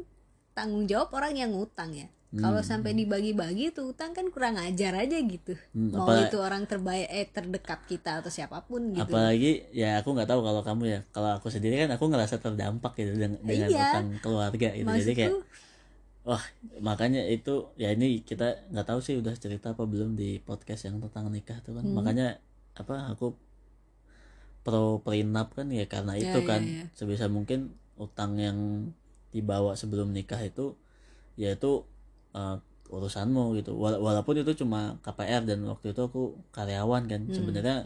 [0.55, 5.16] tanggung jawab orang yang ngutang ya kalau sampai dibagi-bagi tuh utang kan kurang ajar aja
[5.16, 5.55] gitu.
[5.70, 9.01] Hmm, mau apa- itu orang terbaik eh terdekat kita atau siapa pun gitu.
[9.01, 11.01] Apalagi ya aku nggak tahu kalau kamu ya.
[11.11, 13.87] Kalau aku sendiri kan aku ngerasa terdampak gitu dengan, dengan Iya.
[13.89, 14.85] utang keluarga gitu.
[14.85, 15.33] Jadi kayak
[16.22, 16.43] wah
[16.79, 20.99] makanya itu ya ini kita nggak tahu sih udah cerita apa belum di podcast yang
[20.99, 21.87] tentang nikah tuh kan.
[21.87, 21.95] Hmm.
[21.95, 22.43] makanya
[22.74, 23.39] apa aku
[24.61, 26.61] pro prenup kan ya karena Ya, itu ya, kan.
[26.61, 26.85] ya.
[26.93, 28.91] sebisa mungkin utang yang
[29.31, 30.74] dibawa sebelum nikah itu
[31.37, 31.55] ya
[32.37, 32.57] eh,
[32.87, 33.74] urusanmu gitu.
[33.74, 37.20] Wala- walaupun itu cuma KPR dan waktu itu aku karyawan kan.
[37.26, 37.34] Hmm.
[37.34, 37.76] sebenarnya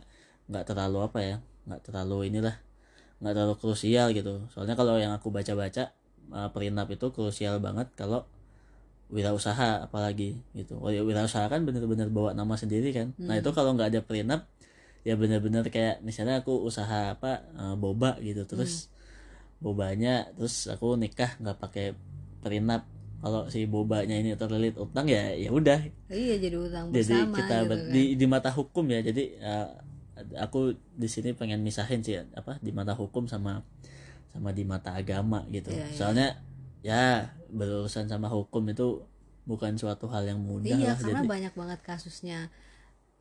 [0.51, 1.36] nggak terlalu apa ya
[1.70, 2.57] nggak terlalu inilah
[3.22, 4.44] nggak terlalu krusial gitu.
[4.53, 5.94] Soalnya kalau yang aku baca-baca
[6.34, 8.26] uh, prenup itu krusial banget kalau
[9.11, 10.78] wirausaha apalagi gitu.
[10.78, 13.11] Oh, ya, wirausaha kan bener-bener bawa nama sendiri kan.
[13.18, 13.42] Nah Hmm.
[13.42, 14.46] itu kalau nggak ada prenup
[15.03, 18.46] ya bener-bener kayak misalnya aku usaha apa uh, boba gitu.
[18.46, 19.70] Terus Hmm.
[19.70, 21.86] bobanya terus aku nikah nggak pakai
[22.40, 22.82] prenup
[23.21, 25.77] kalau si bobanya ini terlilit utang ya ya udah
[26.09, 27.93] iya jadi utang jadi bersama kita gitu kan.
[27.93, 29.68] di di mata hukum ya jadi uh,
[30.41, 33.61] aku di sini pengen misahin sih apa di mata hukum sama
[34.31, 35.97] sama di mata agama gitu Iya, iya.
[35.97, 36.29] soalnya
[36.81, 37.03] ya
[37.49, 39.05] berurusan sama hukum itu
[39.45, 42.39] bukan suatu hal yang mudah iya lah karena jadi banyak banget kasusnya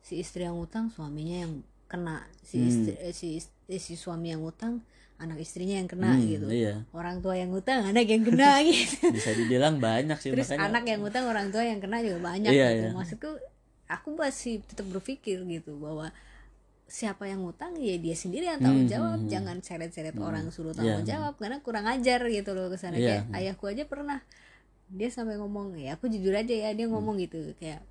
[0.00, 1.52] si istri yang utang suaminya yang
[1.90, 2.68] kena si Hmm.
[2.70, 3.28] istri eh, si,
[3.68, 4.80] eh, si suami yang utang
[5.20, 6.46] anak istrinya yang kena Hmm, gitu.
[6.48, 6.80] iya.
[6.90, 9.12] Orang tua yang utang anak yang kena gitu.
[9.12, 10.66] Bisa dibilang banyak sih terus makanya.
[10.66, 12.80] anak yang utang orang tua yang kena juga banyak Iya, gitu.
[12.82, 12.90] iya.
[12.90, 13.30] maksudku
[13.86, 16.08] aku masih tetap berpikir gitu bahwa
[16.86, 19.12] siapa yang utang ya dia sendiri yang tanggung Hmm, jawab.
[19.12, 19.30] hmm, hmm.
[19.30, 22.96] jangan seret-seret orang suruh Iya, tanggung jawab karena kurang ajar gitu loh ke sana.
[22.96, 23.36] Iya, kayak hmm.
[23.36, 24.18] ayahku aja pernah
[24.88, 27.24] dia sampai ngomong ya aku jujur aja ya dia ngomong Hmm.
[27.24, 27.38] gitu.
[27.56, 27.84] Kayak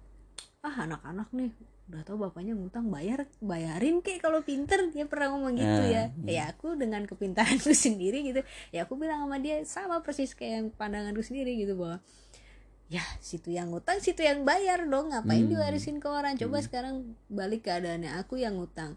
[0.60, 1.52] ah anak-anak nih
[1.90, 4.78] udah tahu bapaknya ngutang bayar bayarin kek kalau pinter.
[4.90, 6.04] Dia pernah ngomong gitu Ah, ya.
[6.10, 6.26] hmm.
[6.26, 10.68] ya aku dengan kepintaranku sendiri gitu ya aku bilang sama dia sama persis kayak yang
[10.70, 11.98] pandanganku sendiri gitu bahwa
[12.90, 15.52] ya situ yang ngutang situ yang bayar dong ngapain Hmm.
[15.52, 16.38] diwarisin ke orang?
[16.38, 18.94] Coba sekarang balik keadaannya aku yang ngutang.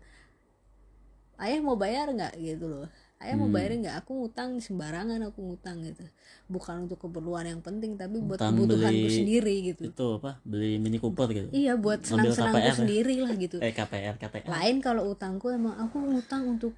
[1.36, 2.36] Ayah mau bayar nggak?
[2.36, 2.86] Gitu loh
[3.22, 3.54] ayah mau Hmm.
[3.54, 3.96] bayarin nggak?
[3.98, 6.02] Aku ngutang sembarangan aku ngutang gitu.
[6.46, 9.82] Bukan untuk keperluan yang penting tapi buat Utang kebutuhanku beli- sendiri gitu.
[9.88, 10.42] itu apa?
[10.42, 11.48] Beli mini cooper gitu?
[11.50, 12.74] Iya buat Ngambil senang-senangku KPR ya?
[12.76, 13.56] sendiri lah gitu.
[13.58, 16.74] Eh KPR KTR lain kalau utangku emang aku ngutang untuk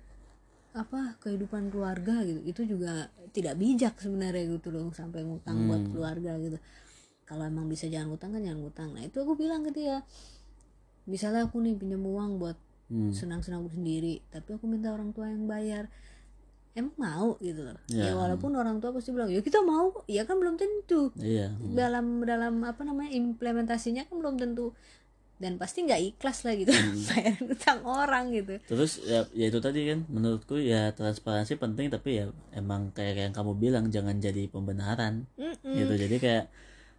[0.73, 2.41] apa kehidupan keluarga gitu.
[2.43, 5.91] Itu juga tidak bijak sebenarnya gitu loh sampai ngutang buat Hmm.
[5.91, 6.59] keluarga gitu.
[7.25, 8.89] Kalau emang bisa jangan ngutang kan jangan ngutang.
[8.91, 10.05] Nah itu aku bilang ke dia
[11.05, 13.11] misalnya aku nih pinjam uang buat Hmm.
[13.11, 15.89] senang-senangku sendiri tapi aku minta orang tua yang bayar
[16.75, 17.29] emang mau?
[17.39, 17.79] Gitu loh.
[17.91, 18.11] Ya.
[18.11, 18.13] ya.
[18.19, 20.05] walaupun orang tua pasti bilang ya kita mau.
[20.11, 21.15] Ya kan belum tentu.
[21.19, 21.55] Iya.
[21.75, 24.75] Dalam dalam apa namanya implementasinya kan belum tentu.
[25.35, 26.71] Dan pasti nggak ikhlas lah gitu.
[27.11, 28.55] Bayar utang orang gitu.
[28.67, 33.35] Terus ya, ya itu tadi kan menurutku ya transparansi penting tapi ya emang kayak yang
[33.35, 35.27] kamu bilang jangan jadi pembenaran.
[35.39, 35.75] Mm-mm.
[35.75, 35.95] gitu.
[35.95, 36.45] Jadi kayak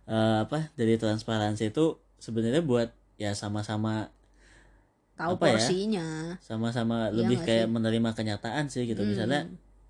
[0.07, 4.11] eh, apa dari transparansi itu sebenarnya buat ya sama-sama
[5.15, 5.51] tahu apa ya?
[5.55, 6.07] porsinya.
[6.43, 9.01] sama-sama Iya lebih kayak menerima kenyataan sih gitu.
[9.01, 9.09] Hmm.
[9.15, 9.41] misalnya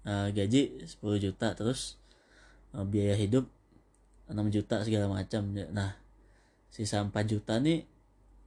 [0.06, 1.97] eh, gaji 10 juta terus
[2.78, 3.45] eh, biaya hidup
[4.30, 5.41] 6 juta segala macam.
[5.53, 5.97] Nah
[6.74, 7.86] sisa 4 juta nih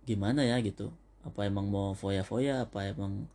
[0.08, 0.90] gimana ya gitu?
[1.22, 2.66] Apa emang mau foya-foya?
[2.66, 3.28] Apa emang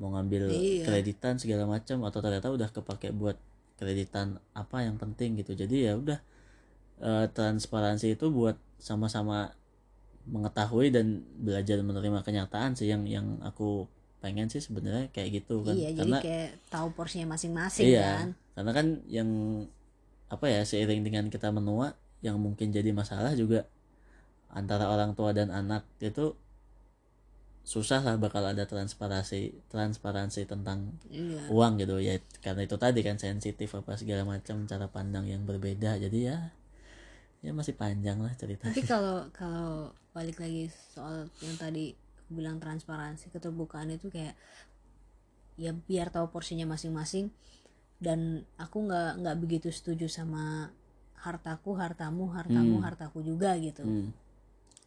[0.00, 0.84] mau ngambil Iya.
[0.88, 2.02] kreditan segala macam?
[2.02, 3.38] Atau ternyata udah kepake buat
[3.78, 5.54] kreditan apa yang penting gitu?
[5.54, 6.18] Jadi ya udah
[7.02, 9.54] eh, transparansi itu buat sama-sama
[10.24, 13.84] mengetahui dan belajar menerima kenyataan sih yang yang aku
[14.24, 15.76] pengen sih sebenarnya kayak gitu kan.
[15.76, 18.28] Iya jadi karena kayak tahu porsinya masing-masing iya kan.
[18.56, 19.30] karena kan yang
[20.32, 21.92] apa ya seiring dengan kita menua
[22.24, 23.68] yang mungkin jadi masalah juga
[24.48, 26.32] antara orang tua dan anak itu
[27.64, 31.44] susah lah bakal ada transparansi transparansi tentang iya.
[31.52, 32.00] uang gitu.
[32.00, 36.00] Ya karena itu tadi kan sensitif apa segala macam cara pandang yang berbeda.
[36.00, 36.52] Jadi ya
[37.44, 41.92] ya masih panjang lah cerita tapi kalau kalau balik lagi soal yang tadi
[42.30, 44.34] bilang transparansi keterbukaan itu kayak
[45.54, 47.30] ya biar tahu porsinya masing-masing.
[48.00, 50.68] Dan aku nggak nggak begitu setuju sama
[51.16, 52.84] hartaku hartamu hartamu Hmm.
[52.84, 53.82] hartaku juga gitu.
[53.82, 54.12] Hmm.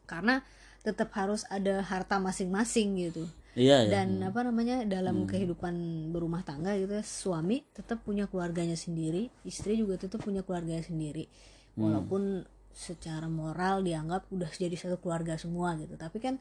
[0.08, 0.40] karena
[0.88, 3.28] tetap harus ada harta masing-masing gitu.
[3.60, 5.76] Iya ya dan apa namanya dalam kehidupan
[6.16, 11.28] berumah tangga gitu ya, suami tetap punya keluarganya sendiri istri juga tetap punya keluarganya sendiri.
[11.76, 16.00] Walaupun secara moral dianggap udah jadi satu keluarga semua gitu.
[16.00, 16.40] Tapi kan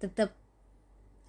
[0.00, 0.32] tetap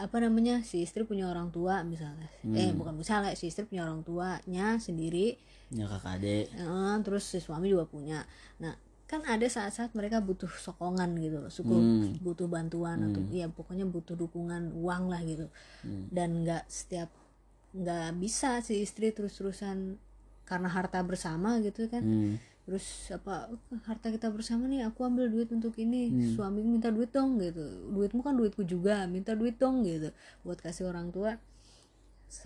[0.01, 2.25] apa namanya si istri punya orang tua misalnya.
[2.57, 5.37] Eh bukan misalnya si istri punya orang tuanya sendiri.
[5.69, 6.45] Ya kakak adik.
[6.49, 8.25] Eh, terus si suami juga punya.
[8.57, 8.73] Nah
[9.05, 12.15] kan ada saat-saat mereka butuh sokongan gitu loh suku Hmm.
[12.23, 15.51] butuh bantuan atau ya pokoknya butuh dukungan uang lah gitu.
[16.09, 17.11] Dan nggak setiap
[17.71, 19.99] nggak bisa si istri terus-terusan
[20.47, 22.01] karena harta bersama gitu kan.
[22.01, 22.33] Hmm.
[22.61, 23.49] Terus apa
[23.89, 26.13] harta kita bersama nih aku ambil duit untuk ini.
[26.37, 27.91] Suami minta duit dong gitu.
[27.91, 30.13] Duitmu kan duitku juga minta duit dong gitu.
[30.45, 31.37] Buat kasih orang tua.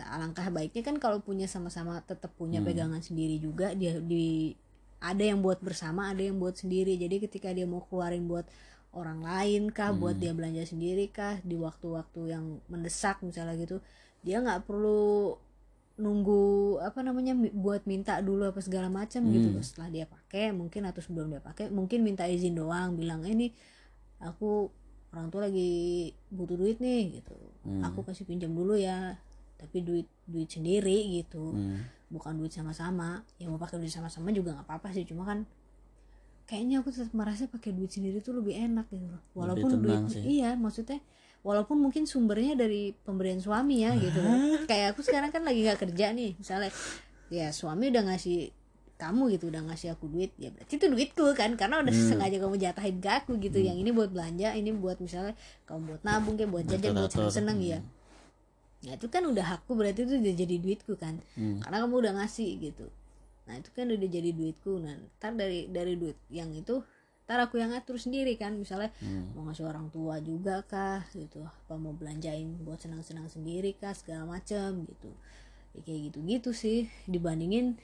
[0.02, 3.76] Alangkah baiknya kan kalau punya sama-sama tetap punya pegangan sendiri juga.
[3.78, 4.56] Dia di
[5.04, 6.98] ada yang buat bersama ada yang buat sendiri.
[6.98, 8.50] Jadi ketika dia mau keluarin buat
[8.96, 13.84] orang lain kah buat dia belanja sendiri kah di waktu-waktu yang mendesak misalnya gitu
[14.24, 15.36] dia nggak perlu
[15.96, 19.64] nunggu apa namanya buat minta dulu apa segala macam gitu loh.
[19.64, 23.48] setelah dia pakai mungkin atau sebelum dia pakai mungkin minta izin doang bilang "Eh, ini
[24.20, 24.68] aku
[25.16, 27.36] orang tua lagi butuh duit nih gitu
[27.82, 29.16] aku kasih pinjam dulu ya
[29.56, 31.88] tapi duit duit sendiri gitu Hmm.
[32.12, 35.48] bukan duit sama-sama ya mau pakai duit sama-sama juga nggak apa-apa sih cuma kan
[36.46, 40.22] kayaknya aku tetap merasa pakai duit sendiri tuh lebih enak gitu loh walaupun duit sih.
[40.38, 41.00] iya maksudnya
[41.46, 44.66] walaupun mungkin sumbernya dari pemberian suami ya gitu loh.
[44.66, 46.74] kayak aku sekarang kan lagi nggak kerja nih misalnya
[47.28, 48.50] ya suami udah ngasih
[48.96, 52.08] kamu gitu udah ngasih aku duit ya berarti itu duitku kan karena udah Hmm.
[52.10, 55.36] sengaja kamu jatahin ke aku gitu yang ini buat belanja ini buat misalnya
[55.66, 57.30] kamu buat nabung kayak buat jajan buat Atur-atur.
[57.30, 57.80] seneng-seneng ya
[58.82, 61.60] Nah itu kan udah hakku berarti itu udah jadi duitku kan Hmm.
[61.60, 62.86] Karena kamu udah ngasih gitu
[63.46, 66.80] Nah itu kan udah jadi duitku Nah ntar dari dari duit yang itu
[67.26, 69.34] Ntar aku yang ngatur sendiri kan Misalnya Hmm.
[69.34, 71.42] mau ngasih orang tua juga kah gitu.
[71.42, 75.10] Apa mau belanjain buat senang-senang sendiri kah Segala macem gitu.
[75.74, 77.82] Ya, Kayak gitu-gitu sih Dibandingin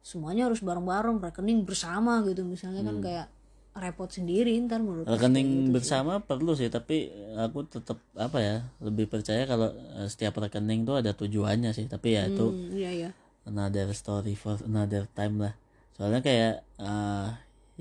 [0.00, 2.42] semuanya harus bareng-bareng Rekening bersama gitu.
[2.42, 3.26] Misalnya kan kayak
[3.72, 5.72] repot sendiri ntar menurut rekening gitu sih.
[5.72, 11.00] bersama perlu sih tapi aku tetap apa ya lebih percaya kalau eh, setiap rekening tuh
[11.00, 11.88] ada tujuannya sih.
[11.88, 13.10] Tapi ya itu Hmm, Iya iya.
[13.44, 15.56] another story for another time lah.
[15.96, 17.28] Soalnya kayak eh,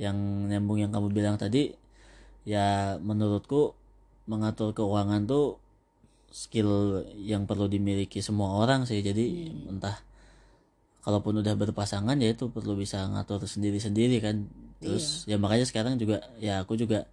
[0.02, 1.78] yang nyambung yang kamu bilang tadi
[2.42, 3.78] ya menurutku
[4.26, 5.62] mengatur keuangan tuh
[6.34, 9.06] skill yang perlu dimiliki semua orang sih.
[9.06, 10.02] Jadi entah
[11.06, 14.50] kalaupun udah berpasangan ya itu perlu bisa ngatur sendiri-sendiri kan.
[14.82, 17.06] Terus ya makanya sekarang juga ya aku juga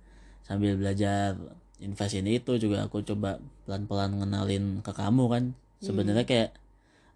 [0.49, 1.37] sambil belajar
[1.85, 3.37] invest ini itu juga aku coba
[3.69, 5.45] pelan-pelan ngenalin ke kamu kan.
[5.85, 6.57] Sebenarnya kayak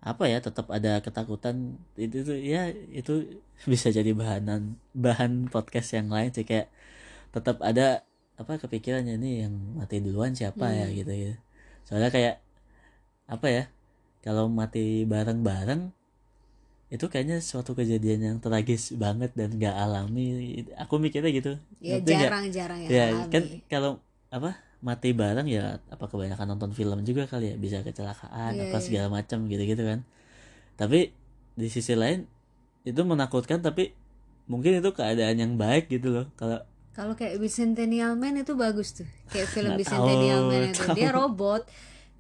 [0.03, 1.79] apa ya tetap ada ketakutan.
[1.95, 3.39] Itu tuh ya itu
[3.73, 6.43] bisa jadi bahanan bahan podcast yang lain sih.
[6.43, 6.69] Kayak
[7.31, 8.03] tetap ada
[8.35, 10.91] apa kepikirannya nih yang mati duluan siapa ya?
[10.91, 11.35] Gitu gitu.
[11.87, 12.43] Soalnya kayak
[13.31, 13.65] apa ya
[14.27, 15.95] kalau mati bareng-bareng
[16.93, 20.61] itu kayaknya suatu kejadian yang tragis banget dan gak alami.
[20.77, 21.53] Aku mikirnya gitu.
[21.81, 22.23] Ya Ngerti nggak?
[22.29, 23.33] jarang-jarang ya alami.
[23.33, 23.43] kan
[23.73, 23.91] kalau
[24.29, 28.79] apa mati bareng ya apa kebanyakan nonton film juga kali ya bisa kecelakaan Iya, apa
[28.79, 28.85] iya.
[28.85, 30.01] segala macam gitu-gitu kan
[30.81, 31.13] tapi
[31.61, 32.27] di sisi lain
[32.89, 33.95] itu menakutkan tapi
[34.51, 36.61] mungkin itu keadaan yang baik gitu loh kalau
[36.93, 39.09] Kalau kayak Bicentennial Man itu bagus tuh.
[39.33, 40.85] Kayak film Bicentennial tahu, Man itu.
[40.85, 40.97] tahu.
[40.99, 41.63] Dia robot.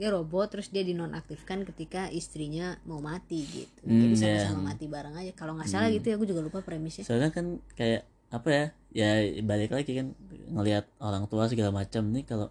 [0.00, 3.84] Dia robot terus dia dinonaktifkan ketika istrinya mau mati gitu.
[3.84, 5.32] Jadi Hmm, sama-sama mati bareng aja.
[5.36, 7.04] Kalau nggak salah gitu ya, aku juga lupa premisnya.
[7.04, 7.46] soalnya kan
[7.76, 9.08] kayak apa ya ya
[9.44, 10.08] balik lagi kan
[10.54, 12.48] ngelihat orang tua segala macam nih kalau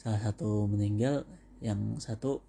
[0.00, 1.24] salah satu meninggal
[1.60, 2.40] yang satu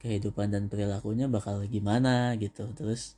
[0.00, 2.68] kehidupan dan perilakunya bakal gimana gitu.
[2.78, 3.16] Terus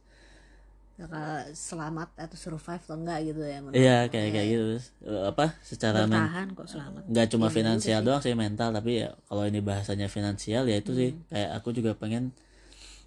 [0.99, 4.65] bakal selamat atau survive atau enggak gitu ya menurut iya kayak kayak gitu.
[4.75, 6.27] Terus eh, apa secara men
[6.59, 7.03] kok selamat.
[7.07, 10.77] Nggak cuma Iya, finansial gitu doang sih mental tapi ya kalau ini bahasanya finansial ya
[10.83, 11.11] itu sih.
[11.15, 11.23] Hmm.
[11.31, 12.35] kayak aku juga pengen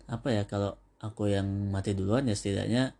[0.07, 2.95] apa ya kalau aku yang mati duluan ya setidaknya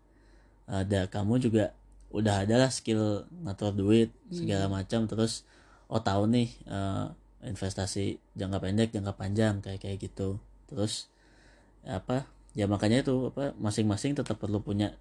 [0.68, 1.72] ada kamu juga
[2.12, 4.76] udah ada lah skill ngatur duit segala Hmm.
[4.78, 5.00] macam.
[5.08, 5.42] Terus
[5.88, 7.06] oh tahu nih eh,
[7.42, 10.38] investasi jangka pendek jangka panjang kayak kayak gitu.
[10.68, 11.08] Terus
[11.82, 14.94] apa ya makanya itu apa masing-masing tetap perlu punya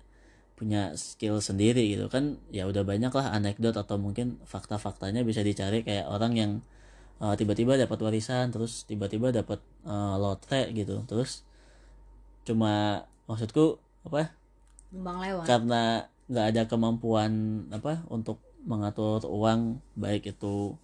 [0.57, 2.39] punya skill sendiri gitu kan.
[2.49, 5.81] Ya udah banyak lah anekdot atau mungkin fakta-faktanya bisa dicari.
[5.81, 6.51] Kayak orang yang
[7.21, 11.01] uh, tiba-tiba dapat warisan terus tiba-tiba dapat uh, lotre gitu.
[11.05, 11.45] Terus
[12.41, 14.33] cuma maksudku apa
[14.89, 15.45] numpang lewat.
[15.45, 15.83] karena
[16.31, 20.79] nggak ada kemampuan apa untuk mengatur uang baik itu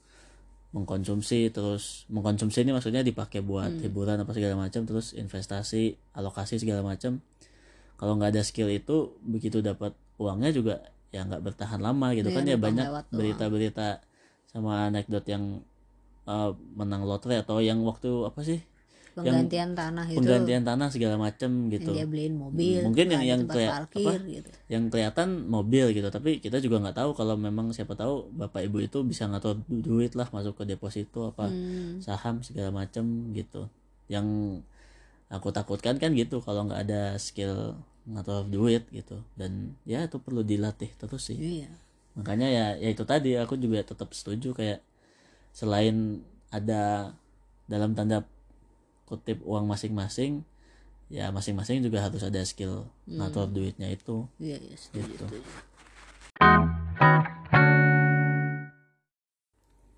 [0.76, 6.84] mengkonsumsi terus mengkonsumsi ini maksudnya dipakai buat hiburan apa segala macam terus investasi alokasi segala
[6.84, 7.24] macam.
[7.98, 10.76] Kalau nggak ada skill itu begitu dapat uangnya juga
[11.10, 13.88] ya nggak bertahan lama gitu Iya, kan ya banyak berita-berita
[14.52, 15.64] sama anekdot yang
[16.28, 18.60] uh, menang lotre atau yang waktu apa sih
[19.20, 20.18] penggantian tanah itu.
[20.18, 21.90] penggantian tanah segala macam gitu.
[21.90, 24.50] Yang dia beliin mobil Mungkin yang- yang kayak parkir gitu.
[24.68, 28.78] Yang kelihatan mobil gitu tapi kita juga nggak tahu kalau memang siapa tahu bapak ibu
[28.80, 31.98] itu bisa ngatur du- duit lah masuk ke deposito apa Hmm.
[31.98, 33.66] saham segala macam gitu.
[34.06, 34.62] Yang
[35.28, 39.20] aku takutkan kan gitu kalau nggak ada skill ngatur duit gitu.
[39.34, 41.36] Dan ya itu perlu dilatih terus sih.
[41.36, 41.72] Iya.
[42.16, 44.80] Makanya ya ya itu tadi aku juga tetap setuju kayak
[45.52, 47.12] selain ada
[47.66, 48.24] dalam tanda
[49.08, 50.44] kutip uang masing-masing
[51.08, 54.28] ya masing-masing juga harus ada skill ngatur duitnya itu.
[54.38, 55.26] Iya iya Gitu.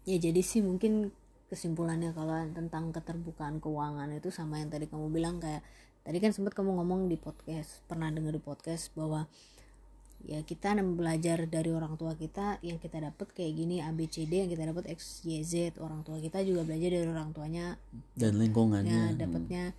[0.09, 1.13] ya jadi sih mungkin
[1.53, 5.61] kesimpulannya kalau tentang keterbukaan keuangan itu sama yang tadi kamu bilang kayak
[6.01, 9.29] tadi kan sempat kamu ngomong di podcast pernah dengar di podcast bahwa
[10.27, 14.67] ya kita belajar dari orang tua kita yang kita dapat kayak gini ABCD yang kita
[14.67, 15.79] dapat X Y Z.
[15.79, 17.79] Orang tua kita juga belajar dari orang tuanya.
[18.17, 19.71] Dan ya lingkungannya dapatnya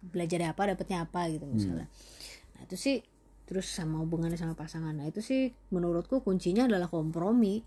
[0.00, 1.88] belajar dari apa dapatnya apa gitu misalnya.
[2.56, 2.96] Nah itu sih
[3.46, 4.96] terus sama hubungannya sama pasangan.
[4.96, 7.62] Nah itu sih menurutku kuncinya adalah kompromi.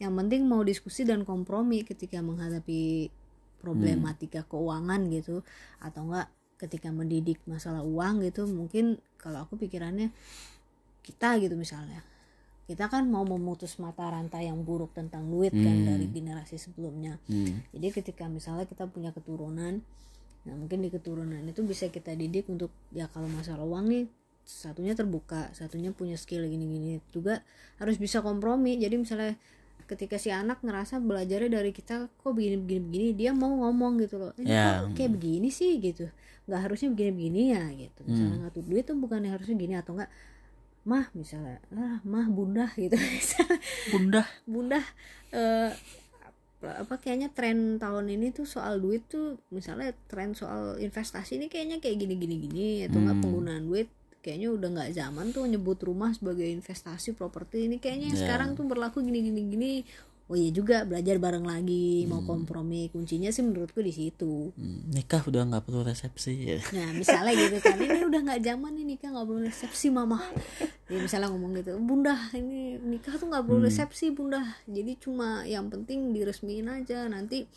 [0.00, 3.12] Yang penting mau diskusi dan kompromi ketika menghadapi
[3.60, 5.44] problematika keuangan gitu
[5.76, 8.48] atau enggak ketika mendidik masalah uang gitu.
[8.48, 10.08] Mungkin kalau aku pikirannya
[11.10, 12.00] kita gitu misalnya.
[12.70, 17.18] Kita kan mau memutus mata rantai yang buruk tentang duit kan dari generasi sebelumnya.
[17.26, 17.66] Hmm.
[17.74, 19.82] jadi ketika misalnya kita punya keturunan
[20.40, 24.04] nah mungkin di keturunan itu bisa kita didik untuk ya kalau masalah uang nih
[24.40, 27.42] satunya terbuka satunya punya skill gini-gini juga
[27.76, 28.78] harus bisa kompromi.
[28.78, 29.34] Jadi misalnya
[29.84, 34.16] ketika si anak ngerasa belajarnya dari kita kok begini begini begini dia mau ngomong gitu
[34.22, 34.86] loh ini Ya.
[34.86, 35.76] kok kayak begini sih?
[35.76, 36.06] Gitu.
[36.46, 38.00] Nggak harusnya begini begini ya gitu.
[38.06, 40.10] Misalnya ngatur duit tuh bukannya harusnya gini atau enggak
[40.82, 42.96] mah misalnya ah mah bunda gitu.
[43.16, 43.58] Misalnya.
[43.90, 44.80] Bunda bunda
[45.30, 45.70] eh,
[46.60, 51.80] apa kayaknya tren tahun ini tuh soal duit tuh misalnya tren soal investasi ini kayaknya
[51.80, 53.24] kayak gini gini gini atau nggak Hmm.
[53.24, 53.88] penggunaan duit
[54.20, 57.64] kayaknya udah nggak zaman tuh nyebut rumah sebagai investasi properti.
[57.64, 58.22] Ini kayaknya yang Ya.
[58.28, 59.70] sekarang tuh berlaku gini gini gini
[60.30, 62.86] oh iya juga belajar bareng lagi mau kompromi.
[62.94, 64.54] Kuncinya sih menurutku di situ.
[64.54, 66.58] Hmm, nikah udah nggak perlu resepsi ya.
[66.70, 67.74] Nah misalnya gitu kan.
[67.74, 70.22] Ini udah nggak zaman nih nikah nggak perlu resepsi mama.
[70.86, 74.54] Ya misalnya ngomong gitu, bunda ini nikah tuh nggak perlu resepsi bunda.
[74.70, 77.10] Jadi cuma yang penting diresmiin aja.
[77.10, 77.50] Nanti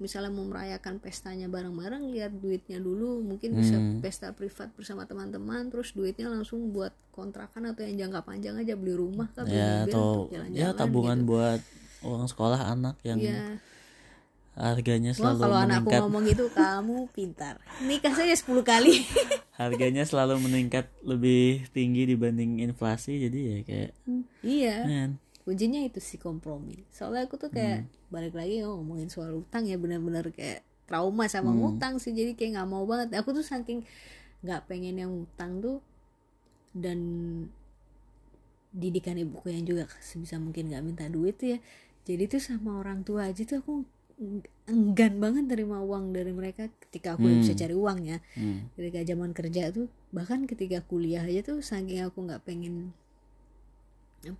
[0.00, 3.20] misalnya mau merayakan pestanya bareng-bareng lihat duitnya dulu.
[3.20, 8.56] Mungkin bisa pesta privat bersama teman-teman terus duitnya langsung buat kontrakan atau yang jangka panjang
[8.58, 11.28] aja beli rumah kan beli ya mobil atau untuk ya jalan-jalan tabungan gitu.
[11.30, 11.60] buat
[12.04, 13.58] uang sekolah anak yang ya
[14.54, 16.00] harganya Wah, selalu kalau anakku meningkat.
[16.06, 17.54] ngomong gitu kamu pintar.
[17.82, 19.02] Nikah saja 10 kali.
[19.60, 23.90] Harganya selalu meningkat lebih tinggi dibanding inflasi jadi ya kayak
[24.42, 24.76] iya.
[24.86, 25.10] men.
[25.42, 26.86] Kuncinya itu sih kompromi.
[26.94, 31.52] Soalnya aku tuh kayak balik lagi oh, ngomongin soal utang ya benar-benar kayak trauma sama
[31.52, 33.14] utang sih jadi kayak nggak mau banget.
[33.20, 33.84] Aku tuh saking
[34.42, 35.78] nggak pengen yang utang tuh
[36.74, 36.98] dan
[38.74, 41.58] didikan ibuku yang juga sebisa mungkin nggak minta duit tuh ya
[42.04, 43.74] jadi tuh sama orang tua aja tuh aku
[44.70, 48.18] enggan banget terima uang dari mereka ketika aku udah bisa cari uang ya.
[48.38, 48.70] Hmm.
[48.78, 52.94] ketika zaman kerja tuh bahkan ketika kuliah aja tuh saking aku nggak pengen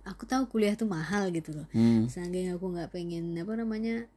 [0.07, 1.67] aku tahu kuliah tuh mahal gitu loh.
[1.75, 2.07] Hmm.
[2.07, 4.07] saking aku nggak pengen apa namanya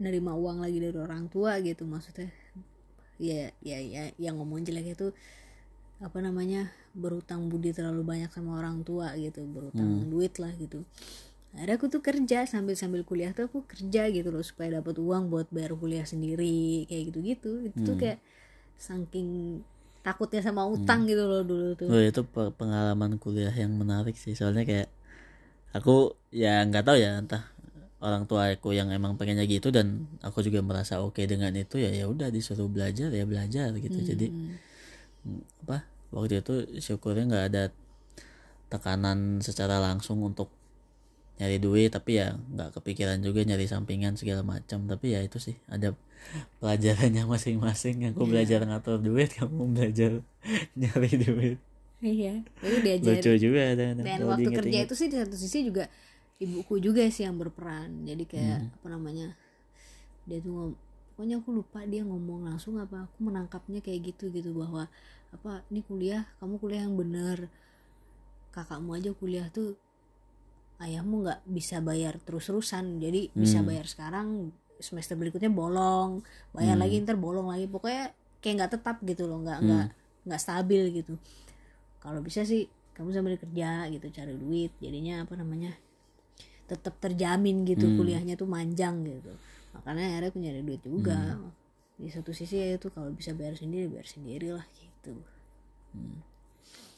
[0.00, 2.32] nerima uang lagi dari orang tua gitu maksudnya
[3.20, 5.14] ya ya ya yang ngomong jelek itu
[6.02, 10.82] apa namanya berutang budi terlalu banyak sama orang tua gitu berutang duit lah gitu
[11.52, 15.28] akhirnya aku tuh kerja sambil sambil kuliah tuh aku kerja gitu loh supaya dapat uang
[15.28, 18.18] buat bayar kuliah sendiri kayak gitu gitu itu tuh kayak
[18.80, 19.60] saking
[20.02, 21.88] takutnya sama utang gitu loh dulu tuh.
[21.94, 24.34] Oh, itu pe- pengalaman kuliah yang menarik sih.
[24.34, 24.88] Soalnya kayak
[25.72, 27.44] aku ya nggak tahu ya entah
[28.02, 31.90] orang tua aku yang emang pengennya gitu dan aku juga merasa oke dengan itu ya
[31.94, 33.98] ya udah disuruh belajar ya belajar gitu.
[34.02, 34.26] Jadi
[35.26, 37.64] mm, apa waktu itu syukurnya nggak ada
[38.72, 40.48] tekanan secara langsung untuk
[41.42, 44.86] nyari duit tapi ya nggak kepikiran juga nyari sampingan segala macam.
[44.86, 45.98] Tapi ya itu sih ada
[46.62, 48.14] pelajarannya masing-masing.
[48.14, 50.22] Aku belajar ngatur duit kamu belajar
[50.80, 51.58] nyari duit.
[52.02, 55.86] Iya itu lucu juga ada dan waktu kerja itu sih di satu sisi juga
[56.42, 58.06] ibuku juga sih yang berperan.
[58.06, 59.34] Jadi kayak apa namanya
[60.26, 60.70] dia tuh ngom
[61.12, 64.90] pokoknya aku lupa dia ngomong langsung apa aku menangkapnya kayak gitu gitu bahwa
[65.30, 67.46] apa ini kuliah kamu kuliah yang bener.
[68.50, 69.78] Kakakmu aja kuliah tuh
[70.82, 72.98] ayahmu nggak bisa bayar terus-terusan.
[72.98, 74.50] Jadi bisa bayar sekarang
[74.82, 77.70] semester berikutnya bolong bayar lagi ntar bolong lagi.
[77.70, 78.10] Pokoknya
[78.42, 79.86] kayak nggak tetap gitu loh nggak nggak
[80.26, 81.14] nggak stabil gitu.
[82.02, 84.74] Kalau bisa sih kamu sambil kerja gitu cari duit.
[84.82, 85.72] Jadinya apa namanya
[86.66, 89.32] tetap terjamin gitu kuliahnya tuh manjang gitu.
[89.72, 91.38] Makanya akhirnya aku nyari duit juga.
[91.96, 95.14] Di satu sisi ya itu kalau bisa bayar sendiri bayar sendiri lah gitu.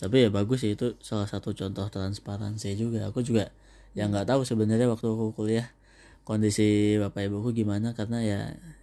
[0.01, 3.11] Tapi ya bagus sih itu salah satu contoh transparansi juga.
[3.13, 3.53] Aku juga
[3.95, 5.71] yang nggak tahu sebenarnya waktu aku kuliah
[6.27, 8.41] kondisi bapak ibuku gimana karena ya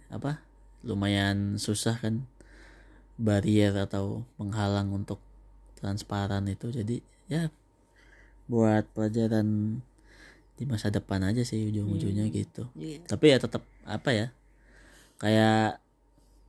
[0.08, 0.40] apa
[0.82, 2.24] lumayan susah kan
[3.20, 5.20] barrier atau penghalang untuk
[5.78, 6.72] transparan itu.
[6.72, 7.52] Jadi ya
[8.50, 9.78] buat pelajaran
[10.58, 12.68] di masa depan aja sih ujung-ujungnya gitu.
[12.76, 13.02] Iya.
[13.08, 14.26] tapi ya tetap apa ya
[15.16, 15.80] kayak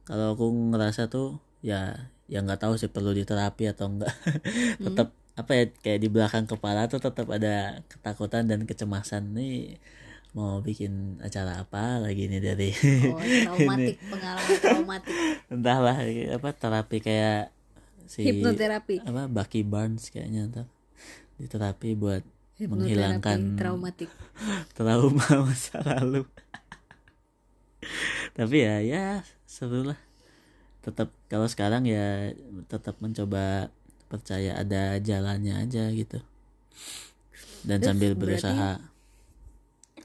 [0.04, 0.46] kalau aku
[0.76, 4.12] ngerasa tuh ya ya nggak tahu sih perlu diterapi atau enggak
[4.86, 9.34] tetap apa ya kayak di belakang kepala tuh tetap ada ketakutan dan kecemasan.
[9.34, 9.82] Nih
[10.34, 12.74] mau bikin acara apa lagi nih dari
[13.14, 15.16] oh traumatik pengalaman traumatik.
[15.50, 15.98] Entahlah
[16.38, 17.54] apa terapi kayak
[18.10, 19.06] si hipnoterapi.
[19.06, 20.68] apa Bucky Barnes kayaknya ntar.
[21.38, 22.26] Di terapi buat
[22.62, 24.10] menghilangkan traumatik.
[24.78, 26.26] trauma masa lalu.
[28.38, 29.06] Tapi ya ya
[29.46, 30.00] seru lah.
[30.82, 32.34] Tetap kalau sekarang ya
[32.70, 33.70] tetap mencoba
[34.14, 36.22] percaya ada jalannya aja gitu.
[37.66, 38.72] Dan Terus sambil berarti- berusaha.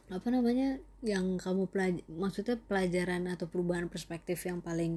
[0.08, 4.96] apa namanya yang kamu pelaj maksudnya pelajaran atau perubahan perspektif yang paling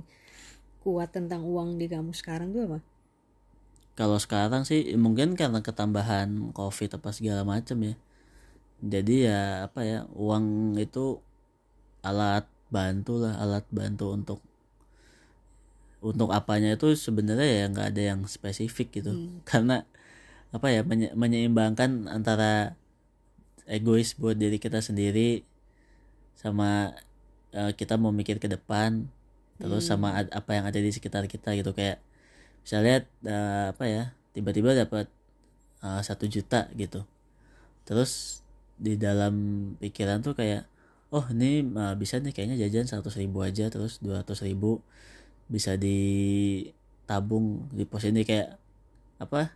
[0.80, 2.80] kuat tentang uang di kamu sekarang tuh apa?
[3.92, 7.94] Kalau sekarang sih mungkin karena ketambahan covid apa segala macam ya.
[8.82, 11.20] Jadi ya apa ya uang itu
[12.02, 14.40] alat bantu lah alat bantu untuk
[16.02, 19.14] untuk apanya itu sebenarnya ya nggak ada yang spesifik gitu.
[19.50, 19.86] Karena
[20.56, 22.76] apa ya menye- menyeimbangkan antara
[23.70, 25.46] egois buat diri kita sendiri
[26.36, 26.96] sama
[27.54, 29.08] eh, kita mau mikir ke depan
[29.62, 31.72] terus sama ad- apa yang ada di sekitar kita gitu.
[31.78, 32.02] Kayak
[32.66, 34.04] bisa lihat eh, apa ya
[34.36, 35.08] tiba-tiba dapat
[35.86, 37.06] eh, satu juta gitu.
[37.88, 38.42] Terus
[38.82, 39.34] di dalam
[39.78, 40.66] pikiran tuh kayak
[41.14, 44.82] oh ini eh, bisa nih kayaknya jajan 100 ribu aja terus 200 ribu
[45.50, 48.56] bisa ditabung di pos ini kayak
[49.22, 49.52] apa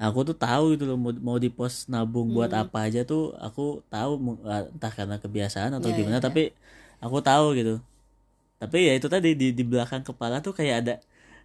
[0.00, 3.84] aku tuh tahu gitu loh mau, mau di pos nabung buat apa aja tuh aku
[3.92, 6.24] tahu mu- entah karena kebiasaan atau Ya, gimana ya.
[6.24, 6.42] tapi
[7.04, 7.74] aku tahu gitu.
[8.60, 10.94] Tapi ya itu tadi di di belakang kepala tuh kayak ada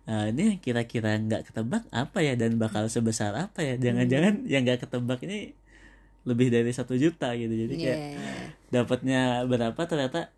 [0.05, 3.76] "Ah, ini kira-kira nggak ketebak apa ya dan bakal sebesar apa ya?
[3.80, 5.55] Jangan-jangan yang nggak ketebak ini
[6.26, 7.53] lebih dari satu juta gitu.
[7.53, 8.26] Jadi kayak Iya.
[8.73, 10.30] dapatnya berapa ternyata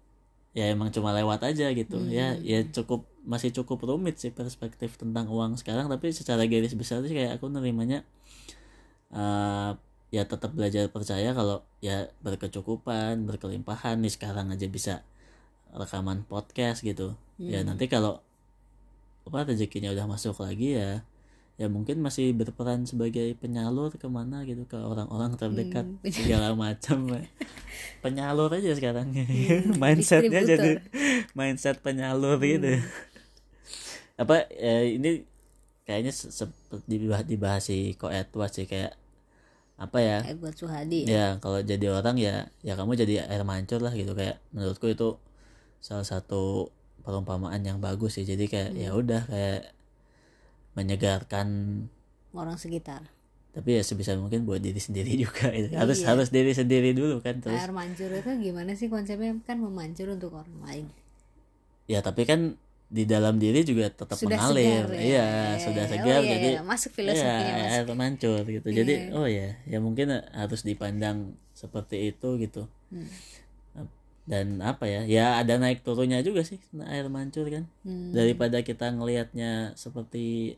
[0.57, 1.97] ya emang cuma lewat aja gitu.
[2.11, 7.03] Ya ya cukup masih cukup rumit sih perspektif tentang uang sekarang tapi secara garis besar
[7.03, 8.07] sih kayak aku nerimanya
[9.11, 9.71] eh
[10.07, 13.99] ya tetap belajar percaya kalau ya berkecukupan berkelimpahan.
[13.99, 15.03] Nih sekarang aja bisa
[15.75, 17.19] rekaman podcast gitu.
[17.36, 18.23] Ya nanti kalau
[19.28, 21.03] apa rezekinya udah masuk lagi ya
[21.57, 27.11] ya mungkin masih berperan sebagai penyalur ke mana gitu ke orang-orang terdekat Hmm, segala macam.
[27.99, 29.11] Penyalur aja sekarang.
[29.82, 30.71] Mindsetnya jadi
[31.36, 32.80] mindset penyalur gitu
[34.18, 35.22] apa eh, ini
[35.86, 38.97] kayaknya se- seperti dibahas, dibahas si Ko Edward sih kayak
[39.78, 40.18] apa ya?
[40.41, 41.38] Buat Suhadi ya?
[41.38, 44.18] Kalau jadi orang ya ya kamu jadi air mancur lah gitu.
[44.18, 45.15] Kayak menurutku itu
[45.80, 46.74] salah satu
[47.05, 48.26] perumpamaan yang bagus sih.
[48.26, 49.72] Jadi kayak ya udah kayak
[50.78, 51.47] menyegarkan
[52.34, 53.05] orang sekitar.
[53.53, 55.74] Tapi ya sebisa mungkin buat diri sendiri juga gitu.
[55.74, 55.82] Iya.
[55.82, 59.34] harus harus diri sendiri dulu kan terus air mancur itu gimana sih konsepnya?
[59.45, 60.86] Kan memancur untuk orang lain.
[61.89, 64.99] Ya tapi kan di dalam diri juga tetap Sudah mengalir segar ya.
[65.01, 65.91] iya Ya, sudah ya.
[65.91, 66.61] segar Oh, iya, jadi iya.
[66.63, 67.75] Masuk filosofinya, iya, masuk.
[67.75, 71.17] air mancur gitu jadi oh ya ya mungkin harus dipandang
[71.51, 73.03] seperti itu gitu Hmm.
[74.23, 78.11] dan apa ya ya ada naik turunnya juga sih air mancur kan Hmm.
[78.11, 80.55] daripada kita ngelihatnya seperti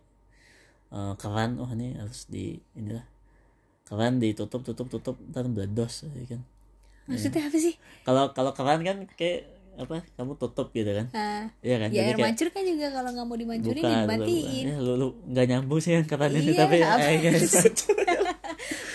[0.89, 3.05] eh, keran oh ini harus di inilah
[3.86, 6.41] keran ditutup tutup tutup ntar meledos ya kan
[7.05, 10.01] maksudnya apa sih kalau kalau keran kan kayak apa?
[10.17, 11.07] Kamu tutup gitu kan?
[11.13, 11.89] Ah, Iya kan?
[11.91, 14.65] Ya air kayak mancur kan juga kalau nggak mau dimancurin bukan, dimatiin.
[14.65, 17.34] ya, lu, lu nggak nyambung sih yang ini Iya, tapi apa air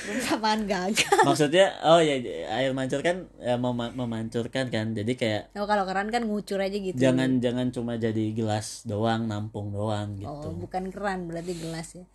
[0.05, 1.23] bersamaan gagal.
[1.25, 2.17] Maksudnya oh ya
[2.55, 4.87] air mancur kan ya, mema- memancurkan kan?
[4.93, 6.97] Jadi kayak oh kalau keran kan ngucur aja gitu.
[6.97, 10.29] Jangan jangan cuma jadi gelas doang nampung doang gitu.
[10.29, 12.07] Oh bukan keran berarti gelas ya?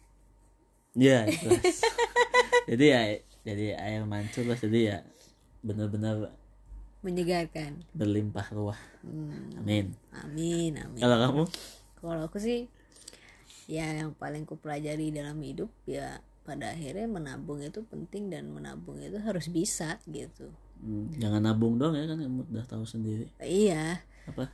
[0.98, 1.82] Iya, gelas.
[2.70, 3.02] jadi ya
[3.46, 4.98] jadi air mancur lah jadi ya
[5.60, 6.39] benar-benar
[7.02, 7.84] menyegarkan.
[7.96, 8.80] Berlimpah ruah.
[9.06, 9.96] Hmm, amin.
[10.12, 11.00] Amin amin.
[11.00, 11.44] Kalau kamu?
[12.00, 12.68] Kalau aku sih
[13.70, 18.98] ya yang paling ku pelajari dalam hidup ya pada akhirnya menabung itu penting dan menabung
[19.00, 20.50] itu harus bisa gitu.
[20.80, 23.30] Hmm, jangan nabung doang ya kan kamu udah tahu sendiri.
[23.40, 24.02] Iya.
[24.28, 24.50] Apa?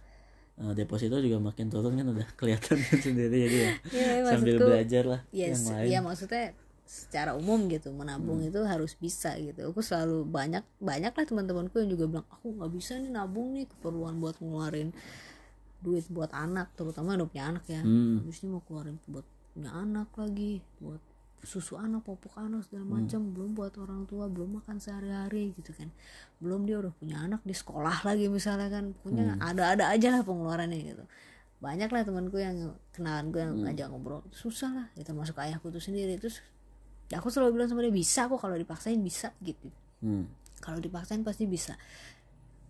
[0.56, 5.22] Eh, deposito juga makin turun kan udah kelihatan sendiri jadi ya ya sambil belajar lah
[5.36, 5.90] ya, yang lain.
[5.92, 6.56] ya maksudnya
[6.86, 9.74] secara umum gitu menabung itu harus bisa gitu.
[9.74, 13.66] Aku selalu banyak banyak lah teman-temanku yang juga bilang aku nggak bisa nih nabung nih
[13.66, 14.94] keperluan buat ngeluarin
[15.82, 17.82] duit buat anak terutama udah punya anak ya.
[17.82, 18.22] Hmm.
[18.22, 21.02] habis ini mau keluarin buat punya anak lagi buat
[21.46, 23.22] susu anak popok anak segala macam.
[23.34, 25.90] Belum buat orang tua belum makan sehari-hari gitu kan.
[26.42, 28.94] Belum dia udah punya anak di sekolah lagi misalnya kan.
[29.02, 31.06] Punya ada-ada aja lah pengeluarannya gitu.
[31.62, 34.22] Banyak lah temanku yang kenalan gue yang ngajak ngobrol.
[34.34, 36.18] Susah lah ya termasuk ayahku tuh sendiri.
[36.18, 36.42] Terus
[37.14, 39.70] aku selalu bilang sama dia bisa kok kalau dipaksain bisa gitu.
[40.02, 40.30] Hmm.
[40.62, 41.78] kalau dipaksain pasti bisa.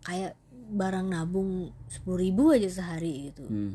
[0.04, 0.36] Kayak
[0.76, 3.46] barang nabung sepuluh ribu aja sehari gitu.
[3.48, 3.74] Hmm.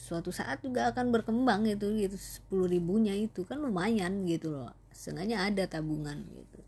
[0.00, 2.18] suatu saat juga akan berkembang gitu gitu.
[2.18, 4.74] Sepuluh ribunya itu kan lumayan gitu loh.
[4.90, 6.58] Sengaja ada tabungan gitu.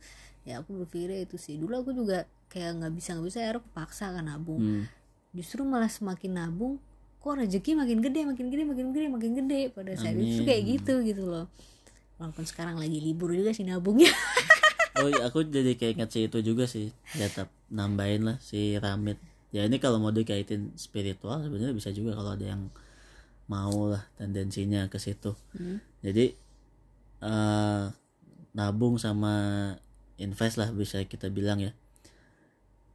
[0.47, 1.59] Ya aku berpikir itu sih.
[1.59, 4.62] Dulu aku juga kayak nggak bisa nggak bisa ya aku paksa kan nabung.
[4.62, 4.84] Hmm.
[5.32, 6.76] justru malah semakin nabung
[7.16, 10.47] kok rezeki makin gede makin gede makin gede makin gede pada saat itu.
[10.47, 11.49] Kayak gitu gitu loh
[12.23, 14.14] walaupun sekarang lagi libur juga sih nabungnya.
[14.93, 16.93] Oh iya, aku jadi kayak ingat si itu juga sih.
[17.16, 19.16] Tetap nambahin lah si Ramit.
[19.49, 22.68] Ya ini kalau mau dikaitin spiritual sebenarnya bisa juga kalau ada yang
[23.49, 25.33] mau lah tendensinya ke situ.
[26.05, 26.37] Jadi
[27.25, 27.85] eh
[28.53, 29.35] nabung sama
[30.20, 31.73] invest lah bisa kita bilang ya.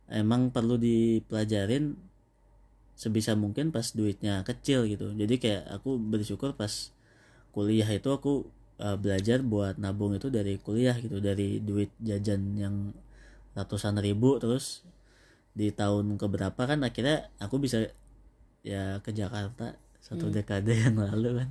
[0.06, 1.98] Emang perlu dipelajarin
[2.94, 5.18] sebisa mungkin pas duitnya kecil gitu.
[5.18, 6.94] Jadi kayak aku bersyukur pas
[7.58, 12.76] kuliah itu aku uh, belajar buat nabung itu dari kuliah gitu dari duit jajan yang
[13.58, 14.86] ratusan ribu terus
[15.58, 17.90] di tahun keberapa kan akhirnya aku bisa
[18.62, 19.74] ya ke Jakarta
[20.08, 21.50] satu dekade yang lalu kan.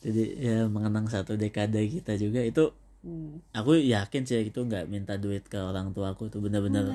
[0.00, 2.40] Jadi ya mengenang satu dekade kita juga.
[2.40, 3.42] Itu Hmm.
[3.50, 6.86] aku yakin sih itu nggak minta duit ke orang tua aku tuh bener-bener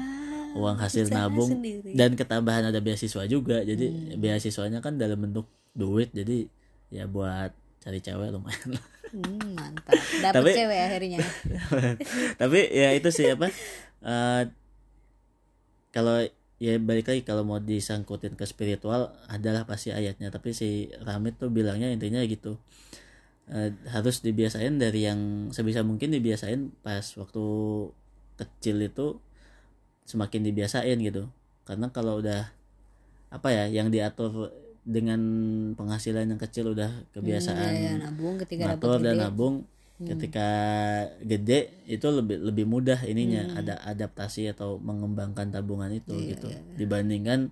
[0.55, 1.51] uang hasil nabung.
[1.51, 1.91] sendiri.
[1.91, 3.59] dan ketambahan ada beasiswa juga.
[3.59, 6.15] Jadi beasiswanya kan dalam bentuk duit.
[6.15, 6.47] Jadi
[6.95, 7.51] ya buat
[7.87, 8.83] cari cewek lumayan lah.
[9.07, 9.95] Hmm, mantap.
[9.95, 11.19] Dapet Tapi- cewek akhirnya.
[12.43, 13.47] Tapi ya itu sih apa
[14.03, 14.43] eh,
[15.95, 16.19] kalau
[16.59, 20.27] ya balik lagi kalau mau disangkutin ke spiritual adalah pasti ayatnya.
[20.27, 22.59] Tapi si Ramit tuh bilangnya intinya gitu
[23.47, 27.43] Eh, harus dibiasain dari yang sebisa mungkin dibiasain pas waktu
[28.35, 29.23] kecil itu
[30.03, 31.31] semakin dibiasain gitu.
[31.63, 32.51] Karena kalau udah
[33.31, 34.51] apa ya yang diatur
[34.87, 35.19] dengan
[35.75, 37.73] penghasilan yang kecil udah kebiasaan.
[37.75, 39.55] Ya, ya, nabung ketika dan nabung
[39.97, 40.47] ketika
[41.25, 43.59] gede itu lebih lebih mudah ininya Hmm.
[43.59, 46.47] ada adaptasi atau mengembangkan tabungan itu Iya, gitu.
[46.77, 47.49] dibandingkan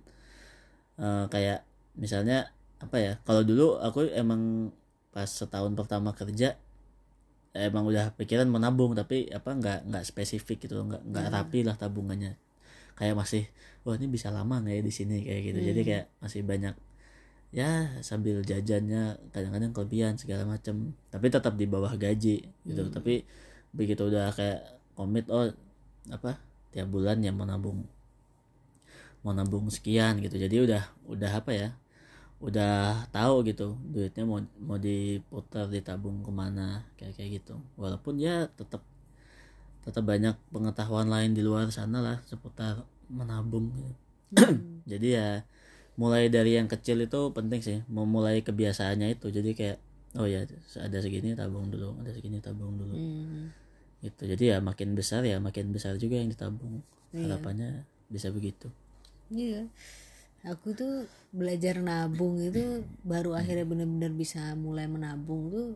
[0.96, 1.60] eh, kayak
[1.98, 2.48] misalnya
[2.80, 4.72] apa ya kalau dulu aku emang
[5.12, 6.56] pas setahun pertama kerja
[7.56, 12.36] emang udah pikiran menabung tapi apa nggak nggak spesifik gitu nggak nggak rapi lah tabungannya.
[12.96, 13.44] Kayak masih
[13.84, 15.24] wah ini bisa lama nggak ya di sini?
[15.26, 15.58] Kayak gitu.
[15.72, 16.74] Jadi kayak masih banyak
[17.54, 22.82] ya sambil jajannya kadang-kadang kelebihan segala macam tapi tetap di bawah gaji gitu.
[22.90, 23.24] Tapi
[23.72, 25.52] begitu udah kayak komit oh
[26.10, 26.40] apa
[26.72, 27.86] tiap bulan ya mau nabung
[29.22, 30.36] mau nabung sekian gitu.
[30.38, 31.68] Jadi udah udah apa ya
[32.36, 37.56] udah tahu gitu duitnya mau mau diputar ditabung ke mana kayak kayak gitu.
[37.80, 38.84] Walaupun ya tetap
[39.86, 43.70] tetap banyak pengetahuan lain di luar sana lah seputar menabung.
[43.70, 43.94] Gitu.
[44.90, 45.28] jadi ya
[45.96, 49.32] mulai dari yang kecil itu penting sih memulai kebiasaannya itu.
[49.32, 49.78] Jadi kayak
[50.16, 50.48] oh ya
[50.80, 52.94] ada segini tabung dulu ada segini tabung dulu.
[52.94, 53.52] Hmm.
[54.04, 54.28] gitu.
[54.28, 56.84] Jadi ya makin besar ya makin besar juga yang ditabung.
[57.16, 58.68] Harapannya bisa begitu.
[59.32, 59.66] Iya.
[60.46, 65.74] Aku tuh belajar nabung itu baru akhirnya benar-benar bisa mulai menabung tuh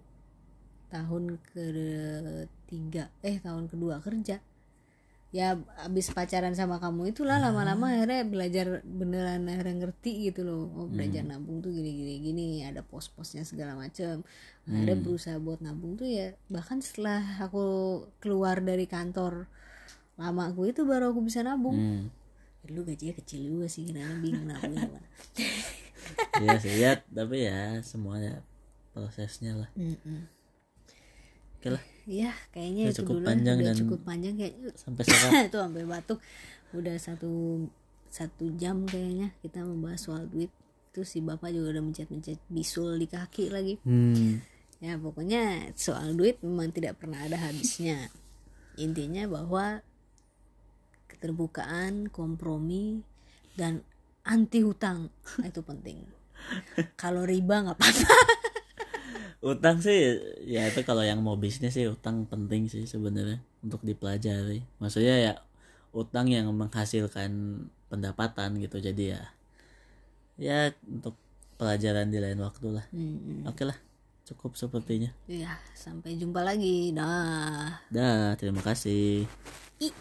[0.92, 4.38] tahun ketiga eh tahun kedua kerja.
[5.31, 5.55] Ya
[5.86, 10.66] abis pacaran sama kamu itulah lama-lama akhirnya belajar beneran akhirnya ngerti gitu loh.
[10.74, 14.27] Oh belajar nabung tuh gini gini ada pos-posnya segala macem.
[14.66, 17.62] Akhirnya berusaha buat nabung tuh ya bahkan setelah aku
[18.19, 19.47] keluar dari kantor
[20.19, 21.78] lama aku itu baru aku bisa nabung.
[21.78, 22.07] Hmm.
[22.69, 25.09] lu gajinya kecil juga sih karena bingung nabung gimana?
[26.43, 28.43] Iya sih ya tapi ya semuanya
[28.93, 29.70] prosesnya lah.
[29.78, 30.27] Mm-mm.
[31.61, 35.03] oke lah ya kayaknya Udah itu cukup dulu panjang udah dan- cukup panjang kayak sampai
[35.07, 35.32] sekarang.
[35.49, 36.19] Itu sampai batuk.
[36.74, 37.32] Udah satu
[38.11, 40.51] satu jam kayaknya kita membahas soal duit.
[40.91, 43.78] Itu si bapak juga udah mencet-mencet bisul di kaki lagi.
[43.87, 44.43] Hmm.
[44.81, 48.11] ya pokoknya soal duit memang tidak pernah ada habisnya.
[48.74, 49.85] Intinya bahwa
[51.07, 53.05] keterbukaan kompromi
[53.55, 53.85] dan
[54.24, 55.12] anti hutang
[55.49, 56.03] itu penting.
[56.97, 58.49] Kalau riba nggak apa-apa
[59.40, 64.64] utang sih ya itu kalau yang mau bisnis sih utang penting sih sebenarnya untuk dipelajari.
[64.80, 65.32] Maksudnya ya
[65.96, 69.22] utang yang menghasilkan pendapatan gitu jadi ya
[70.40, 71.18] ya untuk
[71.60, 72.86] pelajaran di lain waktu lah.
[72.92, 73.76] Hmm, oke lah
[74.30, 75.10] cukup sepertinya.
[75.26, 76.94] Ya sampai jumpa lagi.
[76.94, 77.82] Dah.
[77.90, 79.26] Dah terima kasih.
[79.82, 79.92] Ih.